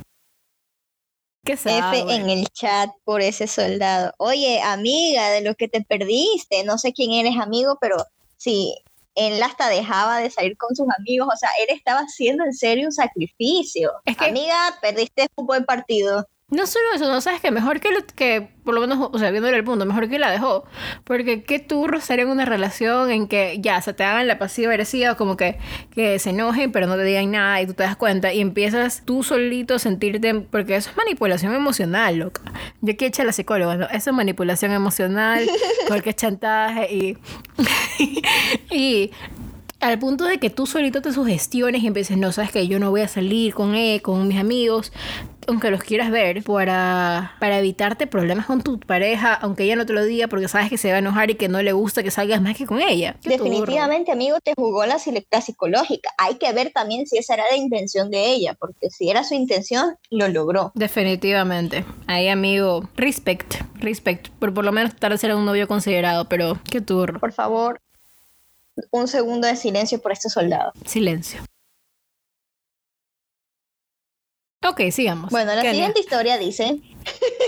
[1.45, 1.99] ¿Qué sabe?
[1.99, 4.13] F en el chat por ese soldado.
[4.17, 7.97] Oye, amiga, de lo que te perdiste, no sé quién eres amigo, pero
[8.37, 8.75] sí,
[9.15, 12.85] él hasta dejaba de salir con sus amigos, o sea, él estaba haciendo en serio
[12.87, 13.91] un sacrificio.
[14.05, 16.25] Es que- Amiga, perdiste un buen partido.
[16.53, 19.31] No solo eso, no sabes que mejor que, lo- que por lo menos, o sea,
[19.31, 20.65] viéndole el punto, mejor que la dejó.
[21.03, 24.71] Porque qué turro estar en una relación en que ya se te hagan la pasiva
[24.71, 25.57] agresiva, como que,
[25.95, 29.01] que se enojen, pero no te digan nada y tú te das cuenta y empiezas
[29.03, 30.33] tú solito a sentirte.
[30.35, 32.41] Porque eso es manipulación emocional, loca.
[32.81, 33.85] Yo aquí echa la psicóloga, ¿no?
[33.87, 35.45] Eso es manipulación emocional,
[35.87, 37.17] porque es chantaje y.
[38.71, 39.11] y
[39.79, 42.89] al punto de que tú solito te sugestiones y empieces, no, sabes que yo no
[42.89, 44.93] voy a salir con él, con mis amigos,
[45.47, 49.93] aunque los quieras ver, para, para evitarte problemas con tu pareja, aunque ella no te
[49.93, 52.11] lo diga porque sabes que se va a enojar y que no le gusta que
[52.11, 53.15] salgas más que con ella.
[53.21, 53.49] Qué turro.
[53.49, 54.97] Definitivamente, amigo, te jugó la,
[55.31, 56.11] la psicológica.
[56.17, 59.33] Hay que ver también si esa era la intención de ella, porque si era su
[59.33, 60.71] intención, lo logró.
[60.75, 61.85] Definitivamente.
[62.07, 64.29] Ahí, amigo, respect, respect.
[64.39, 67.19] Por por lo menos tal vez era un novio considerado, pero qué turro.
[67.19, 67.81] Por favor,
[68.91, 70.71] un segundo de silencio por este soldado.
[70.85, 71.41] Silencio.
[74.67, 75.29] Ok, sigamos.
[75.29, 75.71] Bueno, la Kenia.
[75.71, 76.79] siguiente historia dice,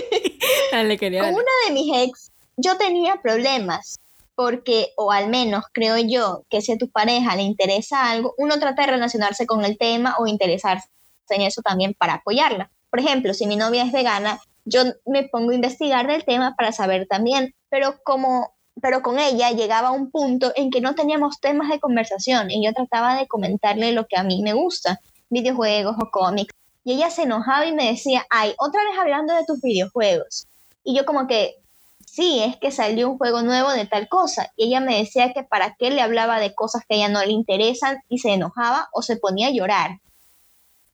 [0.72, 1.42] Dale, Kenia, con dale.
[1.42, 3.98] una de mis ex, yo tenía problemas,
[4.34, 8.58] porque, o al menos creo yo, que si a tu pareja le interesa algo, uno
[8.58, 10.88] trata de relacionarse con el tema o interesarse
[11.30, 12.70] en eso también para apoyarla.
[12.90, 16.72] Por ejemplo, si mi novia es vegana, yo me pongo a investigar del tema para
[16.72, 21.40] saber también, pero como pero con ella llegaba a un punto en que no teníamos
[21.40, 25.00] temas de conversación y yo trataba de comentarle lo que a mí me gusta,
[25.30, 26.54] videojuegos o cómics.
[26.86, 30.46] Y ella se enojaba y me decía, ay, otra vez hablando de tus videojuegos.
[30.84, 31.56] Y yo como que,
[32.06, 34.52] sí, es que salió un juego nuevo de tal cosa.
[34.54, 37.24] Y ella me decía que para qué le hablaba de cosas que a ella no
[37.24, 39.98] le interesan y se enojaba o se ponía a llorar.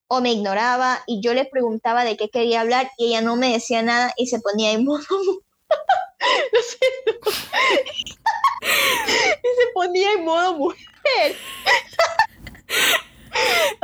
[0.09, 3.52] O me ignoraba y yo le preguntaba de qué quería hablar y ella no me
[3.52, 4.87] decía nada y se ponía en.
[6.52, 7.31] Lo siento.
[8.62, 11.37] y se ponía en modo mujer.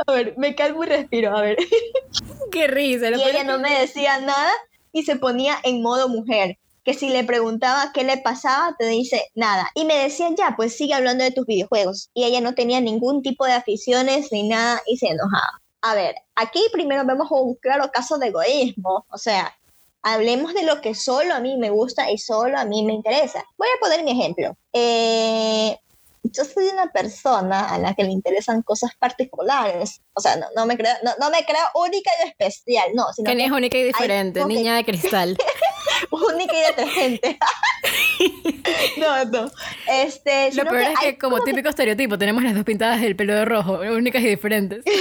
[0.07, 1.57] A ver, me calmo y respiro, a ver.
[2.51, 3.09] Qué risa.
[3.09, 4.51] lo Y ella no me decía nada
[4.91, 6.57] y se ponía en modo mujer.
[6.83, 9.69] Que si le preguntaba qué le pasaba, te dice nada.
[9.75, 12.09] Y me decían, ya, pues sigue hablando de tus videojuegos.
[12.13, 15.61] Y ella no tenía ningún tipo de aficiones ni nada y se enojaba.
[15.81, 19.05] A ver, aquí primero vemos un claro caso de egoísmo.
[19.11, 19.55] O sea,
[20.01, 23.43] hablemos de lo que solo a mí me gusta y solo a mí me interesa.
[23.57, 24.55] Voy a poner mi ejemplo.
[24.73, 25.77] Eh,
[26.23, 30.01] yo soy una persona a la que le interesan cosas particulares.
[30.13, 33.05] O sea, no, no me creo, no, no, me creo única y especial, no.
[33.13, 35.37] Sino que es única y diferente, niña de cristal.
[36.11, 37.39] única y detergente.
[38.97, 39.51] no, no.
[39.87, 43.45] Este, Lo peor es que, como típico estereotipo, tenemos las dos pintadas del pelo de
[43.45, 44.83] rojo, únicas y diferentes.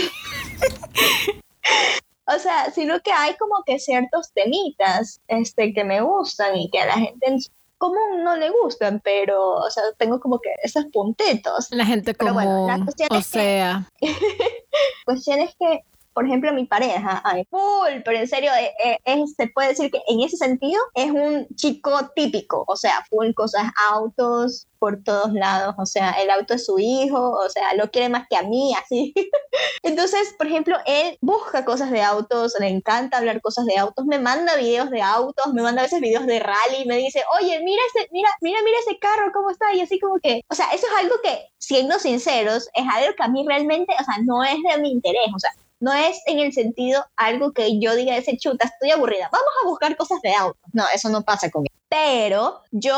[2.30, 6.80] O sea, sino que hay como que ciertos temitas este, que me gustan y que
[6.80, 7.38] a la gente en
[7.78, 11.68] común no le gustan, pero, o sea, tengo como que esos puntitos.
[11.70, 13.88] La gente común, o sea.
[15.04, 15.84] cuestión es que
[16.18, 20.02] por ejemplo, mi pareja, ay, full, pero en serio, eh, eh, se puede decir que
[20.08, 25.76] en ese sentido es un chico típico, o sea, full cosas, autos por todos lados,
[25.78, 28.74] o sea, el auto es su hijo, o sea, lo quiere más que a mí,
[28.74, 29.14] así.
[29.84, 34.18] Entonces, por ejemplo, él busca cosas de autos, le encanta hablar cosas de autos, me
[34.18, 37.82] manda videos de autos, me manda a veces videos de rally, me dice, oye, mira
[37.94, 40.86] ese, mira, mira, mira ese carro, cómo está, y así como que, o sea, eso
[40.88, 44.56] es algo que, siendo sinceros, es algo que a mí realmente, o sea, no es
[44.68, 48.36] de mi interés, o sea, no es en el sentido algo que yo diga ese
[48.36, 50.62] chuta, estoy aburrida, vamos a buscar cosas de autos.
[50.72, 51.74] No, eso no pasa conmigo.
[51.88, 52.96] Pero yo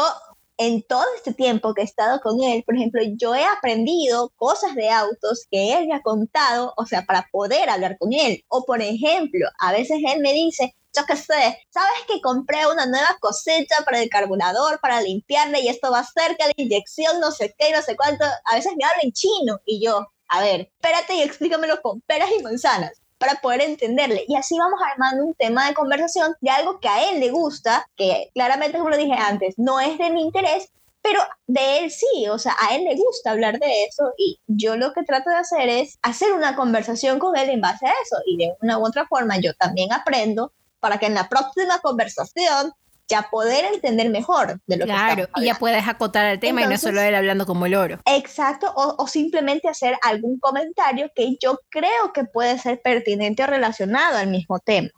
[0.60, 4.74] en todo este tiempo que he estado con él, por ejemplo, yo he aprendido cosas
[4.74, 8.44] de autos que él me ha contado, o sea, para poder hablar con él.
[8.48, 12.84] O por ejemplo, a veces él me dice, yo qué sé, ¿sabes que compré una
[12.84, 17.20] nueva cosecha para el carburador, para limpiarle y esto va a hacer que la inyección
[17.20, 18.26] no sé qué, no sé cuánto?
[18.26, 22.30] A veces me habla en chino y yo, a ver, espérate y explícamelo con peras
[22.38, 24.24] y manzanas para poder entenderle.
[24.28, 27.86] Y así vamos armando un tema de conversación de algo que a él le gusta,
[27.96, 30.70] que claramente, como lo dije antes, no es de mi interés,
[31.02, 34.76] pero de él sí, o sea, a él le gusta hablar de eso y yo
[34.76, 38.16] lo que trato de hacer es hacer una conversación con él en base a eso
[38.26, 42.72] y de una u otra forma yo también aprendo para que en la próxima conversación
[43.10, 46.66] ya poder entender mejor de lo que Claro, y ya puedes acotar el tema y
[46.66, 47.98] no solo él hablando como el oro.
[48.06, 53.46] Exacto, o, o, simplemente hacer algún comentario que yo creo que puede ser pertinente o
[53.46, 54.88] relacionado al mismo tema.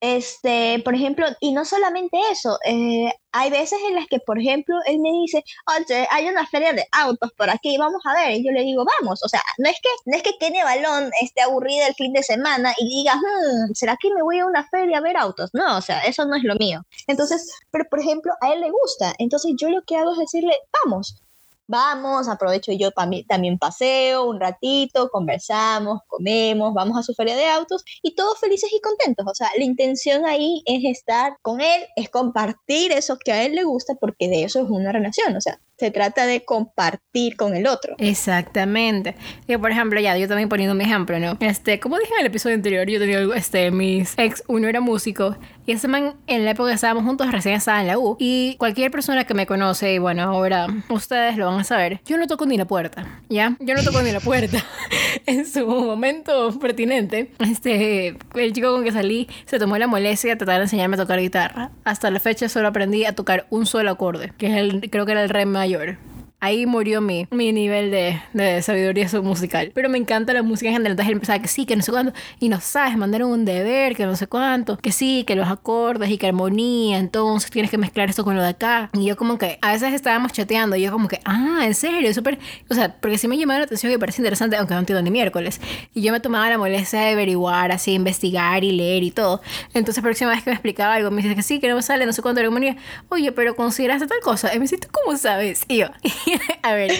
[0.00, 4.76] Este, por ejemplo, y no solamente eso, eh, hay veces en las que, por ejemplo,
[4.86, 8.44] él me dice, oye, hay una feria de autos por aquí, vamos a ver, y
[8.44, 11.42] yo le digo, vamos, o sea, no es que, no es que Kenny Balón esté
[11.42, 14.98] aburrida el fin de semana y diga, hmm, ¿será que me voy a una feria
[14.98, 15.50] a ver autos?
[15.52, 16.82] No, o sea, eso no es lo mío.
[17.08, 20.54] Entonces, pero por ejemplo, a él le gusta, entonces yo lo que hago es decirle,
[20.84, 21.22] vamos,
[21.68, 22.90] vamos, aprovecho yo
[23.28, 28.70] también paseo un ratito, conversamos, comemos, vamos a su feria de autos y todos felices
[28.72, 29.26] y contentos.
[29.28, 33.54] O sea, la intención ahí es estar con él, es compartir eso que a él
[33.54, 35.36] le gusta porque de eso es una relación.
[35.36, 37.94] O sea, se trata de compartir con el otro.
[37.98, 39.14] Exactamente.
[39.46, 41.36] Y por ejemplo, ya, yo también poniendo mi ejemplo, ¿no?
[41.40, 45.36] Este, como dije en el episodio anterior, yo tenía, este, mis ex, uno era músico,
[45.66, 48.56] y ese man, en la época que estábamos juntos, recién estaba en la U, y
[48.58, 52.26] cualquier persona que me conoce, y bueno, ahora ustedes lo van a saber, yo no
[52.26, 53.56] toco ni la puerta, ¿ya?
[53.60, 54.64] Yo no toco ni la puerta.
[55.26, 60.36] en su momento pertinente, este, el chico con que salí se tomó la molestia de
[60.36, 61.70] tratar de enseñarme a tocar guitarra.
[61.84, 65.12] Hasta la fecha solo aprendí a tocar un solo acorde, que es el, creo que
[65.12, 65.67] era el re mayor.
[65.68, 66.07] mayor.
[66.40, 69.72] Ahí murió mi, mi nivel de, de sabiduría musical.
[69.74, 70.92] Pero me encanta la música en general.
[70.92, 72.12] Entonces él empezaba que sí, que no sé cuánto.
[72.38, 74.76] Y no sabes, mandaron un deber, que no sé cuánto.
[74.78, 76.98] Que sí, que los acordes y que armonía.
[76.98, 78.90] Entonces tienes que mezclar esto con lo de acá.
[78.92, 80.76] Y yo como que a veces estábamos chateando.
[80.76, 82.38] Y yo como que, ah, en serio, súper.
[82.70, 85.10] O sea, porque sí me llamaba la atención me parece interesante, aunque no entiendo ni
[85.10, 85.60] miércoles.
[85.94, 89.40] Y yo me tomaba la molestia de averiguar, así, investigar y leer y todo.
[89.74, 92.06] Entonces, próxima vez que me explicaba algo, me dice que sí, que no me sale,
[92.06, 92.76] no sé cuánto armonía.
[93.08, 94.54] Oye, pero consideraste tal cosa.
[94.54, 95.62] Y me dice, ¿tú cómo sabes?
[95.68, 95.86] Y yo,
[96.62, 96.92] a ver,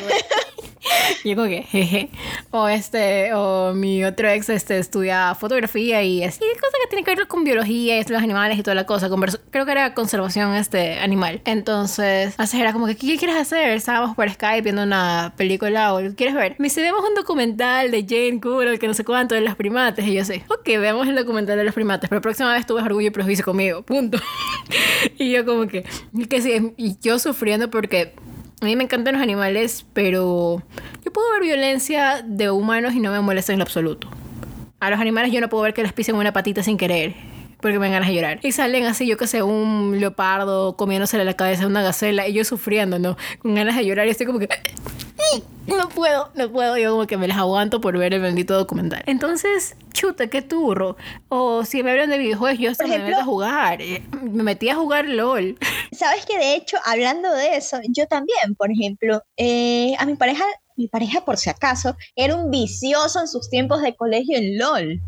[1.25, 2.11] yo como que, jeje.
[2.51, 7.15] O este, o mi otro ex este, estudia fotografía y así, cosas que tienen que
[7.15, 9.09] ver con biología y los animales y toda la cosa.
[9.51, 11.43] Creo que era conservación este, animal.
[11.45, 13.71] Entonces, así era como que, ¿qué quieres hacer?
[13.71, 16.57] Estábamos por Skype viendo una película o ¿quieres ver?
[16.59, 20.07] Me dice, vemos un documental de Jane Goodall que no sé cuánto de los primates.
[20.07, 23.09] Y yo sé, ok, veamos el documental de los primates, pero próxima vez tuve orgullo
[23.09, 24.19] y prejuicio conmigo, punto.
[25.19, 25.85] y yo como que,
[26.29, 28.15] que sí, y yo sufriendo porque
[28.61, 30.63] a mí me encantan los animales, pero
[31.05, 34.09] yo puedo ver violencia de humanos y no me molesta en lo absoluto.
[34.81, 37.15] A los animales yo no puedo ver que les pisen una patita sin querer,
[37.61, 38.41] porque me dan ganas de llorar.
[38.43, 42.33] Y salen así, yo que sé, un leopardo comiéndose la cabeza de una gacela y
[42.33, 43.17] yo sufriendo, ¿no?
[43.41, 44.49] Con ganas de llorar y estoy como que
[45.67, 46.77] no puedo, no puedo.
[46.79, 49.03] Yo como que me las aguanto por ver el bendito documental.
[49.07, 50.97] Entonces, chuta, qué turro.
[51.29, 53.83] O si me hablan de videojuegos, yo hasta me meto a jugar.
[53.83, 55.59] Eh, me metí a jugar LOL.
[55.93, 60.45] Sabes que de hecho, hablando de eso, yo también, por ejemplo, eh, a mi pareja,
[60.77, 65.01] mi pareja por si acaso, era un vicioso en sus tiempos de colegio en LOL.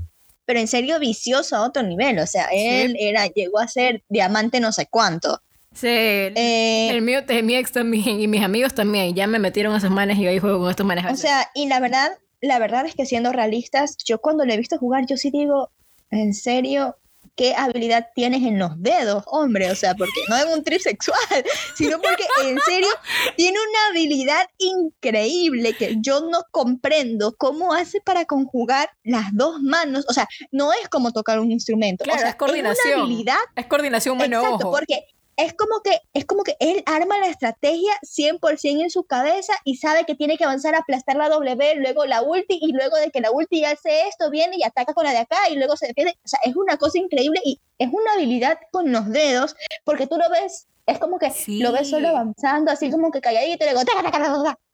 [0.50, 2.18] Pero en serio vicioso a otro nivel.
[2.18, 5.40] O sea, él era, llegó a ser diamante no sé cuánto.
[5.72, 9.14] Sí, el mío, de mi ex también y mis amigos también.
[9.14, 11.04] Ya me metieron a esos manes y ahí juego con estos manes.
[11.08, 14.56] O sea, y la verdad, la verdad es que siendo realistas, yo cuando le he
[14.56, 15.70] visto jugar, yo sí digo,
[16.10, 16.96] en serio,
[17.40, 21.16] qué habilidad tienes en los dedos, hombre, o sea, porque no es un trip sexual,
[21.74, 22.90] sino porque en serio
[23.34, 30.04] tiene una habilidad increíble que yo no comprendo cómo hace para conjugar las dos manos,
[30.06, 32.88] o sea, no es como tocar un instrumento, claro, o sea, es coordinación.
[32.88, 33.38] Es una habilidad.
[33.56, 35.06] Es coordinación mano Exacto, porque
[35.36, 39.76] es como que es como que él arma la estrategia 100% en su cabeza y
[39.76, 43.10] sabe que tiene que avanzar a aplastar la W, luego la ulti y luego de
[43.10, 45.86] que la ulti hace esto viene y ataca con la de acá y luego se
[45.86, 50.06] defiende, o sea, es una cosa increíble y es una habilidad con los dedos porque
[50.06, 53.68] tú lo ves es como que lo ves solo avanzando, así como que calladito, y
[53.68, 53.82] luego,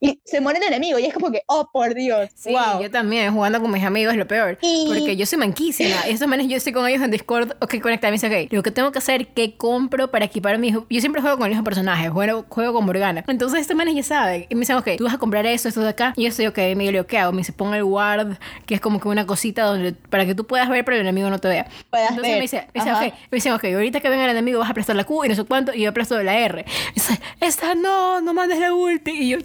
[0.00, 3.32] y se muere el enemigo, y es como que, oh, por Dios, sí, yo también,
[3.32, 6.56] jugando con mis amigos es lo peor, porque yo soy manquísima, y estos menos yo
[6.56, 9.28] estoy con ellos en Discord, ok, conecta, me dice, ok, lo que tengo que hacer,
[9.28, 10.86] ¿qué compro para equipar a mi hijo?
[10.90, 14.02] Yo siempre juego con el mismo personaje, juego, juego con Morgana, entonces estos menos ya
[14.02, 16.28] saben, y me dicen, ok, tú vas a comprar eso, esto de acá, y yo
[16.28, 17.32] estoy, ok, me digo, ¿qué hago?
[17.32, 18.36] Me dice, pon el ward,
[18.66, 21.30] que es como que una cosita donde, para que tú puedas ver, pero el enemigo
[21.30, 21.68] no te vea.
[21.92, 24.68] entonces me dice, me dice, ok, me dice, ok, ahorita que venga el enemigo vas
[24.68, 26.64] a aplastar la Q y no sé cuánto, y yo aplasto la R.
[26.94, 29.10] Dice, esta no, no mandes la ulti.
[29.10, 29.38] Y yo,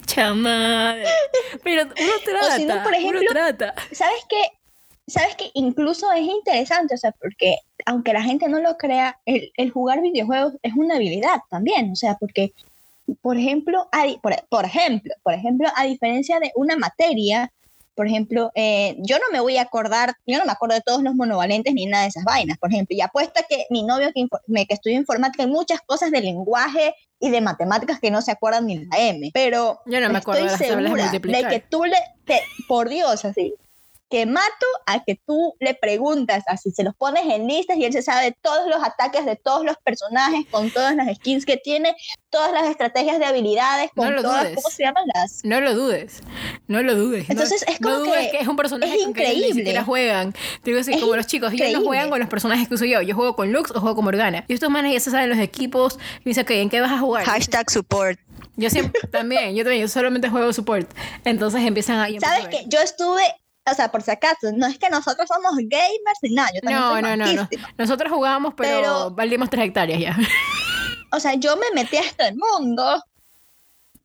[0.43, 1.05] chamadre.
[1.63, 2.47] Pero uno trata.
[2.47, 3.73] O si no, por ejemplo, trata.
[3.91, 4.41] ¿sabes qué?
[5.07, 9.51] ¿Sabes que Incluso es interesante, o sea, porque aunque la gente no lo crea, el,
[9.57, 12.53] el jugar videojuegos es una habilidad también, o sea, porque,
[13.21, 13.89] por ejemplo,
[14.21, 17.51] por, por ejemplo, por ejemplo, a diferencia de una materia,
[17.95, 21.03] por ejemplo, eh, yo no me voy a acordar, yo no me acuerdo de todos
[21.03, 24.25] los monovalentes ni nada de esas vainas, por ejemplo, y apuesta que mi novio que,
[24.47, 28.31] me, que estudia informática hay muchas cosas de lenguaje y de matemáticas que no se
[28.31, 31.85] acuerdan ni la M, pero yo no me acuerdo estoy de segura de que tú
[31.85, 31.97] le,
[32.67, 33.55] por Dios, así,
[34.11, 37.93] que mato a que tú le preguntas, así se los pones en listas y él
[37.93, 41.95] se sabe todos los ataques de todos los personajes, con todas las skins que tiene,
[42.29, 45.45] todas las estrategias de habilidades, con todas, ¿cómo se llaman las?
[45.45, 46.21] No lo dudes,
[46.67, 47.29] no lo dudes.
[47.29, 49.63] Entonces es como que, es un personaje es increíble.
[49.63, 50.33] que ni juegan.
[50.33, 53.01] Te digo así, como los chicos, ellos no juegan con los personajes que uso yo,
[53.01, 54.43] yo juego con Lux o juego con Morgana.
[54.49, 56.99] Y estos manes ya se saben los equipos, me dicen, ok, ¿en qué vas a
[56.99, 57.23] jugar?
[57.23, 58.19] Hashtag support.
[58.57, 60.89] Yo siempre, también, yo también, yo solamente juego support.
[61.23, 62.19] Entonces empiezan a...
[62.19, 62.65] ¿Sabes qué?
[62.67, 63.23] Yo estuve
[63.69, 66.81] o sea, por si acaso, no es que nosotros somos gamers ni nada, yo también
[66.81, 70.17] no, no, no, no, Nosotros jugábamos, pero, pero valimos tres hectáreas ya.
[71.13, 73.03] O sea, yo me metí a este mundo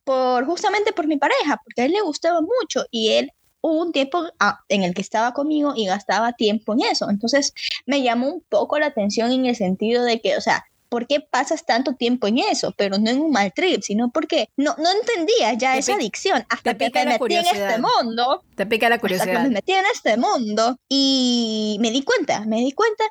[0.03, 3.31] por justamente por mi pareja, porque a él le gustaba mucho y él
[3.61, 7.09] hubo un tiempo ah, en el que estaba conmigo y gastaba tiempo en eso.
[7.09, 7.53] Entonces
[7.85, 11.19] me llamó un poco la atención en el sentido de que, o sea, ¿por qué
[11.19, 12.73] pasas tanto tiempo en eso?
[12.77, 16.77] Pero no en un mal trip, sino porque no, no entendía ya esa adicción hasta
[16.77, 18.43] que me metí en este mundo.
[18.55, 19.29] Te pica la curiosidad.
[19.29, 23.03] Hasta que me metí en este mundo y me di cuenta, me di cuenta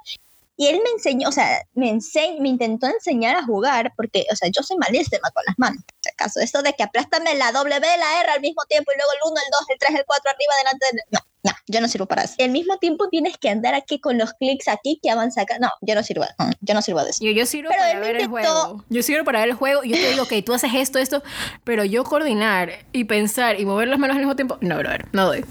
[0.57, 4.37] y él me enseñó, o sea, me, enseñ me intentó enseñar a jugar, porque, o
[4.37, 6.41] sea, yo soy malísima con las manos, por si acaso.
[6.41, 9.41] Esto de que aplástame la W, la R al mismo tiempo y luego el 1,
[9.41, 10.87] el 2, el 3, el 4 arriba, delante.
[10.93, 11.03] De...
[11.11, 12.35] No, no, yo no sirvo para eso.
[12.39, 15.59] al mismo tiempo tienes que andar aquí con los clics aquí que avanza acá.
[15.59, 16.25] No, yo no sirvo,
[16.63, 17.23] yo no sirvo de eso.
[17.23, 18.85] Yo, yo sirvo para ver el juego.
[18.89, 21.23] Yo sirvo para ver el juego y yo te digo, ok, tú haces esto, esto,
[21.65, 25.27] pero yo coordinar y pensar y mover las manos al mismo tiempo, no, brother, no
[25.27, 25.45] doy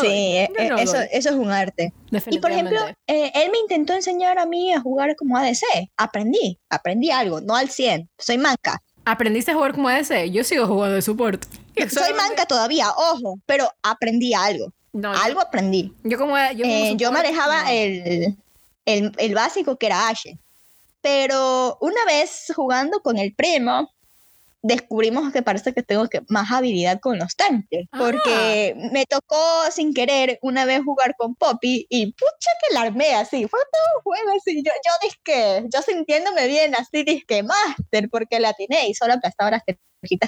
[0.00, 1.92] sí, eh, eh, eso, eso, es un arte.
[2.30, 5.90] Y por ejemplo, eh, él me intentó enseñar a mí a jugar como ADC.
[5.96, 8.08] Aprendí, aprendí algo, no al 100.
[8.18, 8.82] Soy manca.
[9.04, 10.30] ¿Aprendiste a jugar como ADC?
[10.30, 11.44] Yo sigo jugando de support.
[11.90, 14.72] Soy manca todavía, ojo, pero aprendí algo.
[15.02, 15.92] algo aprendí.
[16.04, 16.36] Yo como
[16.96, 18.36] yo, manejaba el,
[18.84, 20.38] el, el, básico que era Ashe.
[21.00, 23.90] Pero una vez jugando con el primo,
[24.62, 28.88] descubrimos que parece que tengo que más habilidad con los tanques, porque ah.
[28.92, 29.36] me tocó
[29.70, 33.82] sin querer una vez jugar con Poppy y pucha que la armé así, fue todo
[33.96, 38.88] un juego así, yo, yo disque, yo sintiéndome bien así, disque master, porque la atiné
[38.88, 39.62] y solo aplastaba las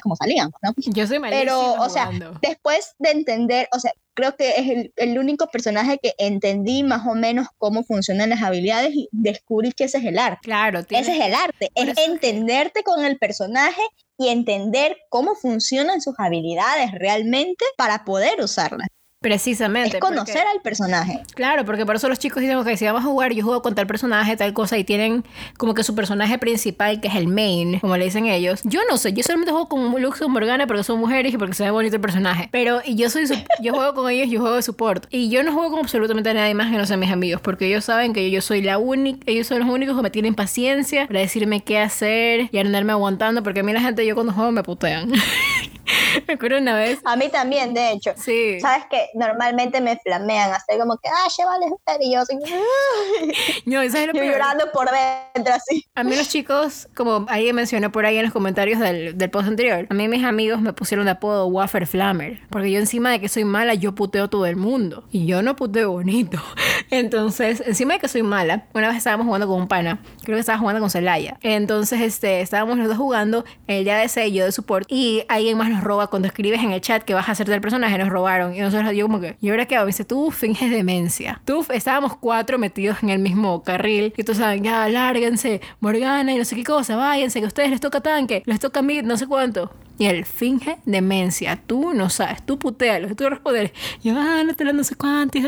[0.02, 0.74] como salían, ¿no?
[0.76, 2.10] Yo soy Pero, o sea,
[2.40, 7.06] después de entender, o sea, creo que es el, el, único personaje que entendí más
[7.06, 10.40] o menos cómo funcionan las habilidades y descubrí que ese es el arte.
[10.42, 13.82] Claro, ese es el arte, es entenderte con el personaje
[14.16, 18.88] y entender cómo funcionan sus habilidades realmente para poder usarlas.
[19.24, 19.96] Precisamente.
[19.96, 21.22] Es conocer al personaje.
[21.34, 23.74] Claro, porque por eso los chicos dicen, que si vamos a jugar, yo juego con
[23.74, 25.24] tal personaje, tal cosa, y tienen
[25.56, 28.60] como que su personaje principal, que es el main, como le dicen ellos.
[28.64, 31.54] Yo no sé, yo solamente juego con Lux o Morgana porque son mujeres y porque
[31.54, 32.50] se ve bonito el personaje.
[32.52, 33.24] Pero yo soy
[33.62, 35.06] yo juego con ellos, yo juego de support.
[35.08, 37.86] Y yo no juego con absolutamente nadie más que no sean mis amigos, porque ellos
[37.86, 41.20] saben que yo soy la única, ellos son los únicos que me tienen paciencia para
[41.20, 44.62] decirme qué hacer y andarme aguantando, porque a mí la gente, yo cuando juego me
[44.62, 45.10] putean.
[46.26, 47.00] me acuerdo una vez.
[47.04, 48.12] A mí también, de hecho.
[48.16, 48.60] Sí.
[48.60, 52.36] Sabes que normalmente me flamean, hasta como que, ah, llévales usted y yo así,
[53.66, 54.32] No, ¿sabes lo yo peor?
[54.32, 55.86] llorando por dentro así.
[55.94, 59.48] A mí los chicos, como alguien mencionó por ahí en los comentarios del, del post
[59.48, 63.20] anterior, a mí mis amigos me pusieron de apodo Wafer Flammer, porque yo encima de
[63.20, 65.04] que soy mala, yo puteo todo el mundo.
[65.10, 66.38] Y yo no puteo bonito.
[66.90, 70.40] Entonces, encima de que soy mala, una vez estábamos jugando con un pana, creo que
[70.40, 71.38] estaba jugando con Celaya.
[71.42, 75.68] Entonces, este, estábamos los dos jugando, el día de yo de support, y alguien más
[75.68, 78.54] nos roba cuando escribes en el chat que vas a hacerte el personaje, nos robaron.
[78.54, 79.78] Y nosotros, yo como que, ¿y ahora qué?
[79.78, 81.40] Me dice, tú finges demencia.
[81.44, 86.38] Tú, estábamos cuatro metidos en el mismo carril, y todos saben, ya, lárguense, Morgana y
[86.38, 89.16] no sé qué cosa, váyanse, que a ustedes les toca tanque, les toca mid, no
[89.16, 89.70] sé cuánto.
[89.96, 91.60] Y él finge demencia.
[91.66, 93.72] Tú no sabes, tú putealo, tú responder.
[94.02, 95.42] Yo, ah, no te la no sé cuánto, y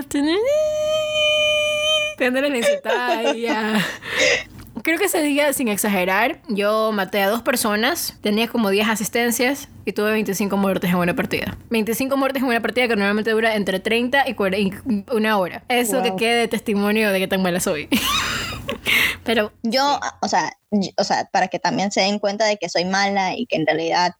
[2.25, 2.63] andan en
[3.41, 3.85] ya.
[4.87, 9.67] Creo que ese día, sin exagerar, yo maté a dos personas, tenía como 10 asistencias
[9.85, 11.59] y tuve 25 muertes en una partida.
[11.71, 15.65] 25 muertes en una partida que normalmente dura entre 30 y 40 y una hora.
[15.69, 16.19] Eso que Wow.
[16.19, 17.89] quede de testimonio de que tan mala soy.
[19.25, 22.69] Pero Yo, o sea, yo- o sea, para que también se den cuenta de que
[22.69, 24.13] soy mala y que en realidad,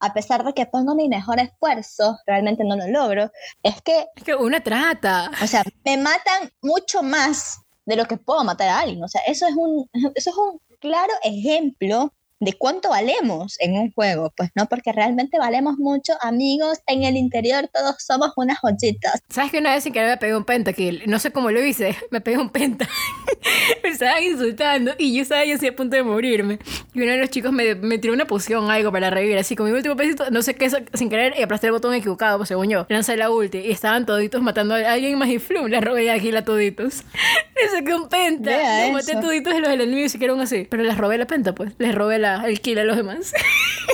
[0.00, 3.30] a pesar de que pongo mi mejor esfuerzo, realmente no lo logro,
[3.62, 5.30] es que, es que uno trata.
[5.42, 9.02] o sea, me matan mucho más de lo que puedo matar a alguien.
[9.04, 12.12] O sea, eso es un, eso es un claro ejemplo
[12.44, 17.16] de cuánto valemos en un juego, pues no, porque realmente valemos mucho, amigos, en el
[17.16, 19.22] interior todos somos unas joyitas.
[19.28, 21.02] ¿Sabes que una vez sin querer me pegué un pentakill?
[21.06, 22.88] No sé cómo lo hice, me pegué un penta.
[23.82, 26.58] me estaban insultando y yo estaba ya así a punto de morirme.
[26.94, 29.66] Y uno de los chicos me, me tiró una poción, algo para revivir, así con
[29.66, 32.68] mi último pesito, no sé qué, sin querer, y aplasté el botón equivocado, pues según
[32.68, 32.86] yo.
[32.88, 36.18] Lancé la ulti y estaban toditos matando a alguien más y flum, la robé a
[36.18, 37.02] Gil a toditos.
[37.54, 38.50] Le saqué un penta,
[38.84, 40.66] los maté toditos de los enemigos y quedaron así.
[40.68, 41.72] Pero les robé la penta, pues.
[41.78, 43.32] Les robé la, el kill a los demás.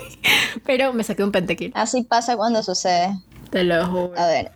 [0.67, 1.73] Pero me saqué un pentakill.
[1.75, 3.11] Así pasa cuando sucede.
[3.51, 4.13] Te lo juro.
[4.17, 4.53] A ver,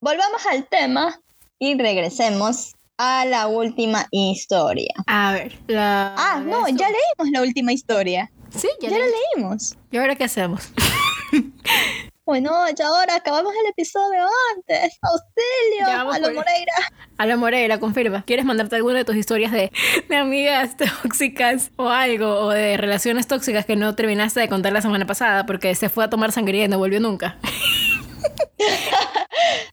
[0.00, 1.20] volvamos al tema
[1.58, 4.92] y regresemos a la última historia.
[5.06, 6.14] A ver, la...
[6.16, 8.30] Ah, no, ya leímos la última historia.
[8.50, 9.14] Sí, ya, Ya la leí.
[9.36, 9.76] leímos.
[9.90, 10.70] ¿Y ahora qué hacemos?
[12.24, 14.96] Bueno, ya ahora acabamos el episodio antes.
[15.02, 16.72] Auxilio, a lo Moreira.
[17.18, 18.22] A Moreira, confirma.
[18.24, 19.72] ¿Quieres mandarte alguna de tus historias de,
[20.08, 22.28] de amigas tóxicas o algo?
[22.28, 26.04] O de relaciones tóxicas que no terminaste de contar la semana pasada porque se fue
[26.04, 27.38] a tomar sangría y no volvió nunca.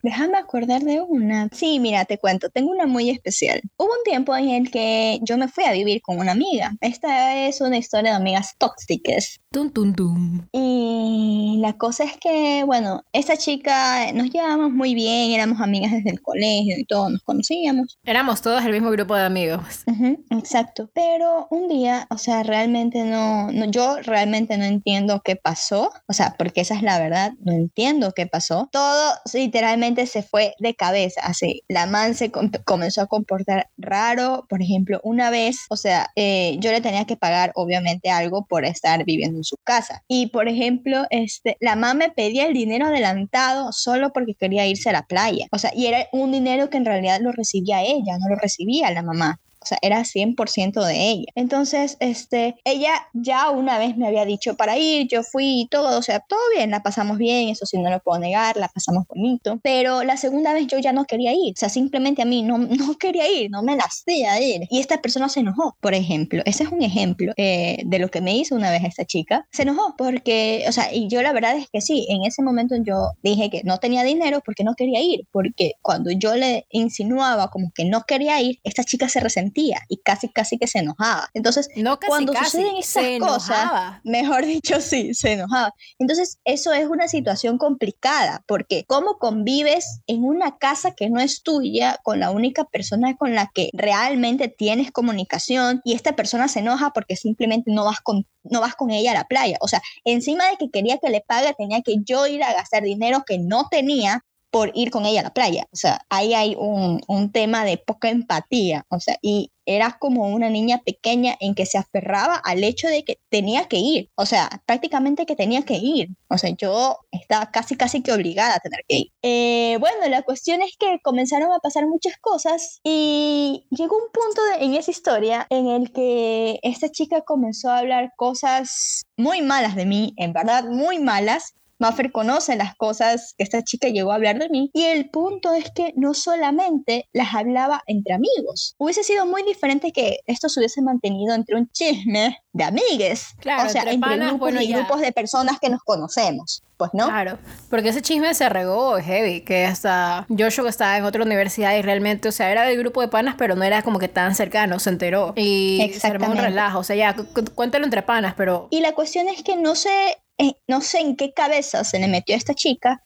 [0.02, 1.50] Déjame acordar de una.
[1.52, 3.62] Sí, mira, te cuento, tengo una muy especial.
[3.78, 6.74] Hubo un tiempo en el que yo me fui a vivir con una amiga.
[6.82, 9.40] Esta es una historia de amigas tóxicas.
[9.52, 10.48] Tum, tum, tum.
[10.54, 16.12] Y la cosa es que, bueno, esta chica nos llevábamos muy bien, éramos amigas desde
[16.12, 17.98] el colegio y todo, nos conocíamos.
[18.06, 19.84] Éramos todos el mismo grupo de amigos.
[19.88, 20.90] Ujú, exacto.
[20.94, 26.14] Pero un día, o sea, realmente no, no, yo realmente no entiendo qué pasó, o
[26.14, 28.70] sea, porque esa es la verdad, no entiendo qué pasó.
[28.72, 31.64] Todo literalmente se fue de cabeza, así.
[31.68, 36.58] La man se com- comenzó a comportar raro, por ejemplo, una vez, o sea, eh,
[36.60, 40.04] yo le tenía que pagar obviamente algo por estar viviendo en su casa.
[40.08, 44.90] Y por ejemplo, este, la man me pedía el dinero adelantado solo porque quería irse
[44.90, 45.48] a la playa.
[45.52, 48.92] O sea, y era un dinero que en realidad lo recibía ella, no lo recibía
[48.92, 49.40] la mamá.
[49.70, 51.32] Sea, era 100% de ella.
[51.36, 56.00] Entonces, este, ella ya una vez me había dicho para ir, yo fui y todo,
[56.00, 59.06] o sea, todo bien, la pasamos bien, eso sí no lo puedo negar, la pasamos
[59.08, 59.60] bonito.
[59.62, 62.58] Pero la segunda vez yo ya no quería ir, o sea, simplemente a mí no,
[62.58, 64.62] no quería ir, no me hacía ir.
[64.72, 66.42] Y esta persona se enojó, por ejemplo.
[66.46, 69.48] Ese es un ejemplo eh, de lo que me hizo una vez esta chica.
[69.52, 72.76] Se enojó porque, o sea, y yo la verdad es que sí, en ese momento
[72.84, 77.50] yo dije que no tenía dinero porque no quería ir, porque cuando yo le insinuaba
[77.52, 81.30] como que no quería ir, esta chica se resentía y casi, casi que se enojaba.
[81.34, 82.46] Entonces, No casi, cuando casi.
[82.52, 84.02] suceden estas se cosas, enojaba.
[84.04, 85.74] mejor dicho, sí, se enojaba.
[86.00, 91.44] Entonces, eso es una situación complicada, porque ¿cómo convives en una casa que no es
[91.44, 96.60] tuya con la única persona con la que realmente tienes comunicación y esta persona se
[96.60, 99.58] enoja porque simplemente no vas con no vas con ella a la playa?
[99.62, 102.84] O sea, encima de que quería que le pague, tenía que yo ir a gastar
[102.84, 105.66] dinero que no tenía por ir con ella a la playa.
[105.72, 108.86] O sea, ahí hay un, un tema de poca empatía.
[108.90, 113.04] O sea, y era como una niña pequeña en que se aferraba al hecho de
[113.04, 114.10] que tenía que ir.
[114.16, 116.10] O sea, prácticamente que tenía que ir.
[116.28, 119.08] O sea, yo estaba casi, casi que obligada a tener que ir.
[119.22, 124.42] Eh, bueno, la cuestión es que comenzaron a pasar muchas cosas y llegó un punto
[124.58, 129.76] de- en esa historia en el que esta chica comenzó a hablar cosas muy malas
[129.76, 134.16] de mí, en verdad muy malas, Maffer conoce las cosas que esta chica llegó a
[134.16, 138.76] hablar de mí y el punto es que no solamente las hablaba entre amigos.
[138.78, 143.28] Hubiese sido muy diferente que esto se hubiese mantenido entre un chisme de amigues.
[143.40, 144.78] Claro, o sea, entre entre panas, grupos bueno, y ya.
[144.78, 146.64] grupos de personas que nos conocemos.
[146.76, 147.08] pues no.
[147.08, 147.38] Claro,
[147.70, 152.28] porque ese chisme se regó heavy, que hasta Joshua estaba en otra universidad y realmente,
[152.28, 154.90] o sea, era del grupo de panas, pero no era como que tan cercano, se
[154.90, 155.34] enteró.
[155.36, 157.16] Y se armó un relajo, o sea, ya,
[157.56, 158.68] cuéntalo entre panas, pero...
[158.70, 162.08] Y la cuestión es que no sé, eh, no sé en qué cabeza se le
[162.08, 163.04] metió a esta chica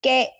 [0.00, 0.30] que